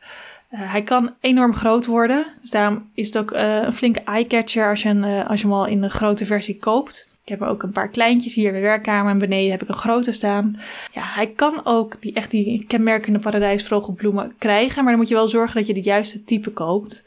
Uh, 0.50 0.60
hij 0.72 0.82
kan 0.82 1.14
enorm 1.20 1.54
groot 1.54 1.86
worden. 1.86 2.26
Dus 2.40 2.50
daarom 2.50 2.90
is 2.94 3.06
het 3.06 3.18
ook 3.18 3.32
uh, 3.32 3.62
een 3.62 3.72
flinke 3.72 4.00
eyecatcher 4.00 4.68
als 4.68 4.82
je, 4.82 4.88
een, 4.88 5.04
uh, 5.04 5.28
als 5.28 5.40
je 5.40 5.46
hem 5.46 5.56
al 5.56 5.66
in 5.66 5.80
de 5.80 5.90
grote 5.90 6.26
versie 6.26 6.58
koopt. 6.58 7.07
Ik 7.28 7.34
heb 7.34 7.42
er 7.42 7.52
ook 7.52 7.62
een 7.62 7.72
paar 7.72 7.88
kleintjes 7.88 8.34
hier 8.34 8.48
in 8.48 8.54
de 8.54 8.60
werkkamer 8.60 9.12
en 9.12 9.18
beneden 9.18 9.50
heb 9.50 9.62
ik 9.62 9.68
een 9.68 9.74
grote 9.74 10.12
staan. 10.12 10.60
Ja, 10.92 11.02
hij 11.04 11.26
kan 11.26 11.60
ook 11.64 12.02
die, 12.02 12.12
echt 12.12 12.30
die 12.30 12.64
kenmerkende 12.66 13.18
paradijsvogelbloemen 13.18 14.34
krijgen. 14.38 14.82
Maar 14.82 14.92
dan 14.92 15.00
moet 15.00 15.08
je 15.08 15.14
wel 15.14 15.28
zorgen 15.28 15.56
dat 15.56 15.66
je 15.66 15.74
de 15.74 15.80
juiste 15.80 16.24
type 16.24 16.50
koopt. 16.50 17.04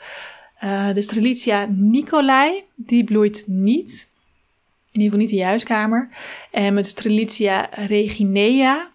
de 0.94 1.02
Strelitzia 1.02 1.68
nicolai, 1.70 2.64
die 2.76 3.04
bloeit 3.04 3.44
niet. 3.48 4.10
In 4.92 5.02
ieder 5.02 5.04
geval 5.04 5.20
niet 5.20 5.32
in 5.32 5.38
je 5.38 5.44
huiskamer. 5.44 6.10
En 6.52 6.74
met 6.74 6.86
Strelitzia 6.86 7.70
reginea, 7.88 8.92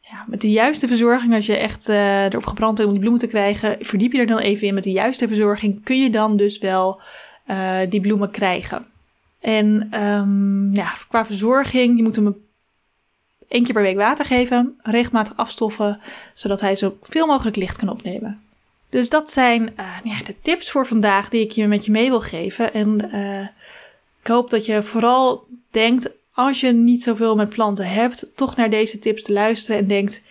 ja, 0.00 0.24
met 0.26 0.40
de 0.40 0.50
juiste 0.50 0.86
verzorging, 0.86 1.34
als 1.34 1.46
je 1.46 1.56
echt 1.56 1.88
uh, 1.88 2.24
erop 2.24 2.46
gebrand 2.46 2.74
bent 2.74 2.86
om 2.86 2.92
die 2.92 3.00
bloemen 3.00 3.22
te 3.22 3.28
krijgen, 3.28 3.76
verdiep 3.80 4.12
je 4.12 4.18
er 4.18 4.26
dan 4.26 4.38
even 4.38 4.66
in. 4.66 4.74
Met 4.74 4.84
de 4.84 4.92
juiste 4.92 5.28
verzorging 5.28 5.84
kun 5.84 6.02
je 6.02 6.10
dan 6.10 6.36
dus 6.36 6.58
wel 6.58 7.00
uh, 7.50 7.78
die 7.88 8.00
bloemen 8.00 8.30
krijgen. 8.30 8.90
En 9.42 10.00
um, 10.02 10.74
ja, 10.74 10.94
qua 11.08 11.26
verzorging, 11.26 11.96
je 11.96 12.02
moet 12.02 12.16
hem 12.16 12.36
één 13.48 13.64
keer 13.64 13.74
per 13.74 13.82
week 13.82 13.96
water 13.96 14.24
geven, 14.24 14.78
regelmatig 14.82 15.36
afstoffen, 15.36 16.00
zodat 16.34 16.60
hij 16.60 16.74
zoveel 16.74 17.26
mogelijk 17.26 17.56
licht 17.56 17.76
kan 17.76 17.88
opnemen. 17.88 18.40
Dus 18.88 19.08
dat 19.08 19.30
zijn 19.30 19.62
uh, 19.62 19.86
ja, 20.04 20.24
de 20.24 20.34
tips 20.42 20.70
voor 20.70 20.86
vandaag 20.86 21.28
die 21.28 21.40
ik 21.40 21.52
je 21.52 21.66
met 21.66 21.84
je 21.84 21.90
mee 21.90 22.08
wil 22.08 22.20
geven. 22.20 22.74
En 22.74 22.98
ik 24.20 24.26
hoop 24.26 24.50
dat 24.50 24.66
je 24.66 24.82
vooral 24.82 25.46
denkt 25.70 26.10
als 26.32 26.60
je 26.60 26.72
niet 26.72 27.02
zoveel 27.02 27.36
met 27.36 27.48
planten 27.48 27.88
hebt, 27.88 28.32
toch 28.34 28.56
naar 28.56 28.70
deze 28.70 28.98
tips 28.98 29.22
te 29.22 29.32
luisteren 29.32 29.80
en 29.80 29.86
denkt: 29.86 30.22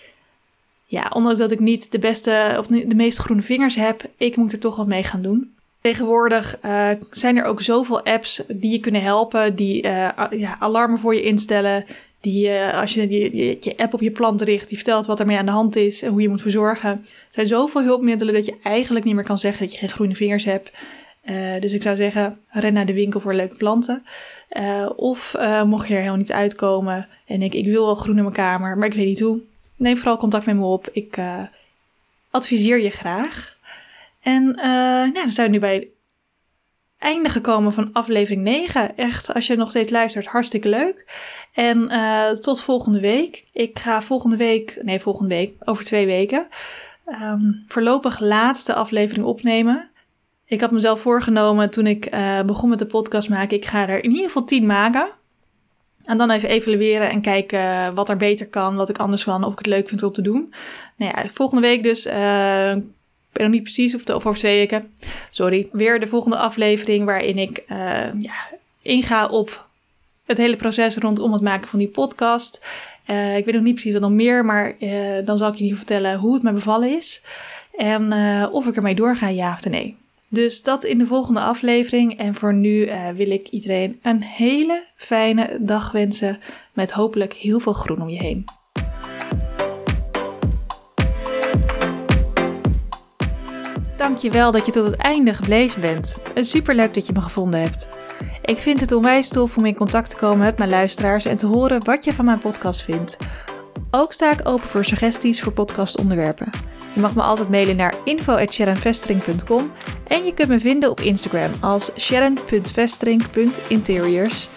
ja, 0.86 1.12
ondanks 1.14 1.40
dat 1.40 1.52
ik 1.52 1.60
niet 1.60 1.92
de 1.92 2.00
beste 2.00 2.56
of 2.58 2.68
de 2.68 2.96
meest 2.96 3.18
groene 3.18 3.42
vingers 3.42 3.76
heb, 3.76 4.04
ik 4.18 4.36
moet 4.36 4.52
er 4.52 4.60
toch 4.60 4.76
wat 4.76 4.88
mee 4.88 5.04
gaan 5.04 5.22
doen. 5.22 5.56
Tegenwoordig 5.82 6.58
uh, 6.66 6.90
zijn 7.10 7.38
er 7.38 7.44
ook 7.44 7.62
zoveel 7.62 8.06
apps 8.06 8.44
die 8.48 8.72
je 8.72 8.80
kunnen 8.80 9.02
helpen, 9.02 9.56
die 9.56 9.86
uh, 9.86 10.10
ja, 10.30 10.60
alarmen 10.60 11.00
voor 11.00 11.16
je 11.16 11.24
instellen. 11.24 11.86
Die 12.20 12.48
uh, 12.48 12.80
als 12.80 12.94
je 12.94 13.10
je, 13.10 13.58
je 13.60 13.78
app 13.78 13.94
op 13.94 14.02
je 14.02 14.12
plant 14.12 14.42
richt, 14.42 14.68
die 14.68 14.78
vertelt 14.78 15.06
wat 15.06 15.20
ermee 15.20 15.38
aan 15.38 15.46
de 15.46 15.52
hand 15.52 15.76
is 15.76 16.02
en 16.02 16.12
hoe 16.12 16.22
je 16.22 16.30
moet 16.30 16.42
verzorgen. 16.42 16.90
Er 16.90 17.06
zijn 17.30 17.48
zoveel 17.48 17.84
hulpmiddelen 17.84 18.34
dat 18.34 18.46
je 18.46 18.56
eigenlijk 18.64 19.06
niet 19.06 19.16
meer 19.16 19.24
kan 19.24 19.40
zeggen 19.40 19.64
dat 19.64 19.74
je 19.74 19.80
geen 19.80 19.90
groene 19.90 20.16
vingers 20.16 20.46
hebt. 20.46 20.72
Dus 21.60 21.74
ik 21.74 21.82
zou 21.82 21.96
zeggen, 21.96 22.40
ren 22.48 22.74
naar 22.74 22.86
de 22.86 22.94
winkel 22.94 23.20
voor 23.20 23.34
leuke 23.34 23.56
planten. 23.56 24.04
Of 24.96 25.36
mocht 25.66 25.88
je 25.88 25.94
er 25.94 26.00
helemaal 26.00 26.20
niet 26.20 26.32
uitkomen 26.32 27.08
en 27.28 27.40
denk 27.40 27.54
ik 27.54 27.66
wil 27.66 27.86
wel 27.86 27.96
groen 27.96 28.18
in 28.18 28.24
mijn 28.24 28.36
kamer, 28.36 28.78
maar 28.78 28.88
ik 28.88 28.94
weet 28.94 29.06
niet 29.06 29.20
hoe. 29.20 29.40
Neem 29.76 29.98
vooral 29.98 30.18
contact 30.18 30.46
met 30.46 30.56
me 30.56 30.66
op. 30.66 30.90
Ik 30.92 31.18
adviseer 32.30 32.82
je 32.82 32.90
graag. 32.90 33.58
En 34.22 34.44
nou, 34.44 35.14
dan 35.14 35.32
zijn 35.32 35.48
we 35.48 35.54
nu 35.54 35.60
bij 35.60 35.74
het 35.74 35.88
einde 36.98 37.30
gekomen 37.30 37.74
van 37.74 37.90
aflevering 37.94 38.42
9. 38.42 38.98
Echt, 38.98 39.34
als 39.34 39.48
je 39.48 39.56
nog 39.56 39.70
steeds 39.70 39.92
luistert, 39.92 40.28
hartstikke 40.28 40.70
leuk. 40.70 41.06
En 41.54 41.90
tot 42.42 42.62
volgende 42.62 43.00
week. 43.00 43.46
Ik 43.52 43.80
ga 43.80 44.02
volgende 44.02 44.38
week, 44.38 44.78
nee 44.82 45.00
volgende 45.00 45.36
week, 45.36 45.54
over 45.60 45.84
twee 45.84 46.06
weken, 46.06 46.48
um, 47.22 47.64
voorlopig 47.68 48.20
laatste 48.20 48.74
aflevering 48.74 49.26
opnemen. 49.26 49.90
Ik 50.46 50.62
had 50.62 50.72
mezelf 50.72 51.02
voorgenomen 51.02 51.70
toen 51.70 51.88
ik 51.88 52.14
uh, 52.14 52.42
begon 52.42 52.70
met 52.70 52.80
de 52.80 52.86
podcast 52.86 53.30
maken, 53.30 53.58
ik 53.58 53.66
ga 53.66 53.88
er 53.88 54.04
in 54.04 54.12
ieder 54.12 54.26
geval 54.26 54.44
10 54.44 54.66
maken. 54.66 55.10
En 56.04 56.18
dan 56.18 56.30
even 56.30 56.50
evalueren 56.50 57.10
en 57.10 57.22
kijken 57.22 57.96
wat 57.96 58.10
er 58.10 58.18
beter 58.18 58.48
kan, 58.48 58.76
wat 58.76 58.90
ik 58.90 58.98
anders 58.98 59.24
kan, 59.24 59.44
of 59.44 59.52
ik 59.52 59.58
het 59.58 59.68
leuk 59.68 59.90
vind 59.90 60.04
om 60.04 60.12
te 60.12 60.22
doen. 60.22 60.54
Nou 60.96 61.12
ja, 61.16 61.30
volgende 61.34 61.62
week 61.62 61.84
dus, 61.84 62.06
uh, 62.06 62.74
ik 63.32 63.38
ben 63.38 63.44
nog 63.44 63.54
niet 63.54 63.64
precies 63.64 63.96
of, 63.96 64.26
of 64.26 64.38
twee 64.38 64.58
weken, 64.58 64.94
sorry, 65.30 65.70
weer 65.72 66.00
de 66.00 66.08
volgende 66.08 66.38
aflevering 66.38 67.06
waarin 67.06 67.38
ik 67.38 67.64
uh, 67.72 67.78
ja, 68.22 68.50
inga 68.82 69.28
op 69.28 69.68
het 70.26 70.38
hele 70.38 70.56
proces 70.56 70.96
rondom 70.96 71.34
het 71.34 71.42
maken 71.42 71.68
van 71.68 71.80
die 71.80 71.88
podcast. 71.88 72.66
Uh, 73.10 73.38
ik 73.38 73.46
weet 73.46 73.54
nog 73.54 73.64
niet 73.64 73.74
precies 73.74 73.94
wat 73.94 74.02
nog 74.02 74.12
meer, 74.12 74.46
maar 74.46 74.76
dan 75.26 75.38
zal 75.38 75.52
ik 75.54 75.60
niet 75.60 75.76
vertellen 75.76 76.18
hoe 76.18 76.34
het 76.34 76.44
me 76.44 76.54
bevallen 76.54 76.96
is. 76.96 77.22
En 77.78 78.14
of 78.52 78.68
ik 78.68 78.76
ermee 78.76 78.96
doorga, 78.96 79.28
ja 79.28 79.54
of 79.54 79.66
nee. 79.66 79.98
Dus 80.28 80.64
dat 80.64 80.84
in 80.84 80.98
de 80.98 81.06
volgende 81.06 81.40
aflevering. 81.40 82.18
En 82.18 82.36
voor 82.36 82.54
nu 82.54 82.90
wil 83.16 83.32
ik 83.32 83.48
iedereen 83.48 84.00
een 84.02 84.24
hele 84.24 84.84
fijne 84.96 85.58
dag 85.60 85.92
wensen. 85.92 86.40
Met 86.74 86.92
hopelijk 86.92 87.34
heel 87.34 87.60
veel 87.60 87.74
groen 87.74 88.02
om 88.02 88.10
je 88.10 88.18
heen. 88.18 88.46
Dankjewel 94.02 94.52
dat 94.52 94.66
je 94.66 94.72
tot 94.72 94.86
het 94.86 94.96
einde 94.96 95.34
gebleven 95.34 95.82
bent. 95.82 96.22
Superleuk 96.36 96.94
dat 96.94 97.08
je 97.08 97.14
me 97.14 97.22
gevonden 97.22 97.62
hebt. 97.62 97.90
Ik 98.42 98.58
vind 98.58 98.80
het 98.80 98.92
onwijs 98.92 99.30
tof 99.30 99.58
om 99.58 99.66
in 99.66 99.76
contact 99.76 100.10
te 100.10 100.16
komen 100.16 100.46
met 100.46 100.58
mijn 100.58 100.70
luisteraars 100.70 101.26
en 101.26 101.38
te 101.38 101.46
horen 101.46 101.86
wat 101.86 102.06
je 102.06 102.14
van 102.14 102.26
mijn 102.26 102.40
podcast 102.40 102.82
vindt. 102.82 103.18
Ook 103.92 104.14
sta 104.14 104.32
ik 104.32 104.48
open 104.48 104.68
voor 104.68 104.86
suggesties 104.86 105.42
voor 105.42 105.54
podcastonderwerpen. 105.54 106.50
Je 106.96 107.02
mag 107.02 107.16
me 107.16 107.22
altijd 107.22 107.50
mailen 107.50 107.76
naar 107.76 107.94
info.sharonvestering.com 108.04 109.72
en 110.08 110.26
je 110.26 110.34
kunt 110.34 110.50
me 110.50 110.60
vinden 110.60 110.90
op 110.90 111.00
Instagram 111.00 111.52
als 111.60 111.92
sharon.vestering.interiors, 111.98 114.50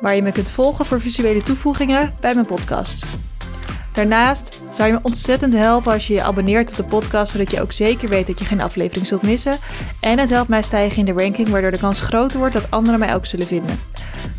waar 0.00 0.14
je 0.14 0.22
me 0.22 0.32
kunt 0.32 0.50
volgen 0.50 0.84
voor 0.84 1.00
visuele 1.00 1.42
toevoegingen 1.42 2.14
bij 2.20 2.34
mijn 2.34 2.46
podcast. 2.46 3.06
Daarnaast 3.94 4.62
zou 4.70 4.88
je 4.88 4.94
me 4.94 5.00
ontzettend 5.02 5.52
helpen 5.52 5.92
als 5.92 6.06
je 6.06 6.14
je 6.14 6.22
abonneert 6.22 6.70
op 6.70 6.76
de 6.76 6.84
podcast, 6.84 7.32
zodat 7.32 7.50
je 7.50 7.62
ook 7.62 7.72
zeker 7.72 8.08
weet 8.08 8.26
dat 8.26 8.38
je 8.38 8.44
geen 8.44 8.60
aflevering 8.60 9.06
zult 9.06 9.22
missen. 9.22 9.56
En 10.00 10.18
het 10.18 10.30
helpt 10.30 10.48
mij 10.48 10.62
stijgen 10.62 10.98
in 10.98 11.04
de 11.04 11.22
ranking, 11.22 11.48
waardoor 11.48 11.70
de 11.70 11.78
kans 11.78 12.00
groter 12.00 12.38
wordt 12.38 12.54
dat 12.54 12.70
anderen 12.70 13.00
mij 13.00 13.14
ook 13.14 13.26
zullen 13.26 13.46
vinden. 13.46 13.80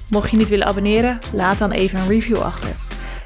Mocht 0.10 0.32
je 0.32 0.38
niet 0.38 0.50
willen 0.50 0.68
abonneren, 0.68 1.20
laat 1.34 1.58
dan 1.58 1.72
even 1.72 2.00
een 2.00 2.08
review 2.08 2.38
achter. 2.38 2.70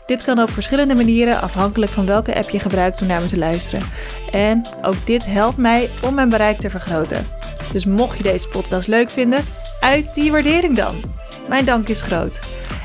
Dit 0.05 0.23
kan 0.23 0.41
op 0.41 0.49
verschillende 0.49 0.95
manieren, 0.95 1.41
afhankelijk 1.41 1.91
van 1.91 2.05
welke 2.05 2.35
app 2.35 2.49
je 2.49 2.59
gebruikt 2.59 3.01
om 3.01 3.07
naar 3.07 3.21
me 3.21 3.27
te 3.27 3.37
luisteren. 3.37 3.85
En 4.31 4.65
ook 4.81 5.05
dit 5.05 5.25
helpt 5.25 5.57
mij 5.57 5.89
om 6.01 6.13
mijn 6.13 6.29
bereik 6.29 6.59
te 6.59 6.69
vergroten. 6.69 7.27
Dus 7.71 7.85
mocht 7.85 8.17
je 8.17 8.23
deze 8.23 8.47
podcast 8.47 8.87
leuk 8.87 9.09
vinden, 9.09 9.45
uit 9.79 10.13
die 10.13 10.31
waardering 10.31 10.75
dan. 10.75 11.01
Mijn 11.47 11.65
dank 11.65 11.87
is 11.87 12.01
groot. 12.01 12.39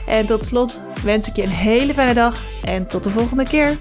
En 0.07 0.27
tot 0.27 0.45
slot 0.45 0.81
wens 1.05 1.29
ik 1.29 1.37
je 1.37 1.43
een 1.43 1.49
hele 1.49 1.95
fijne 1.95 2.15
dag 2.15 2.43
en 2.65 2.87
tot 2.87 3.05
de 3.05 3.11
volgende 3.11 3.45
keer. 3.45 3.79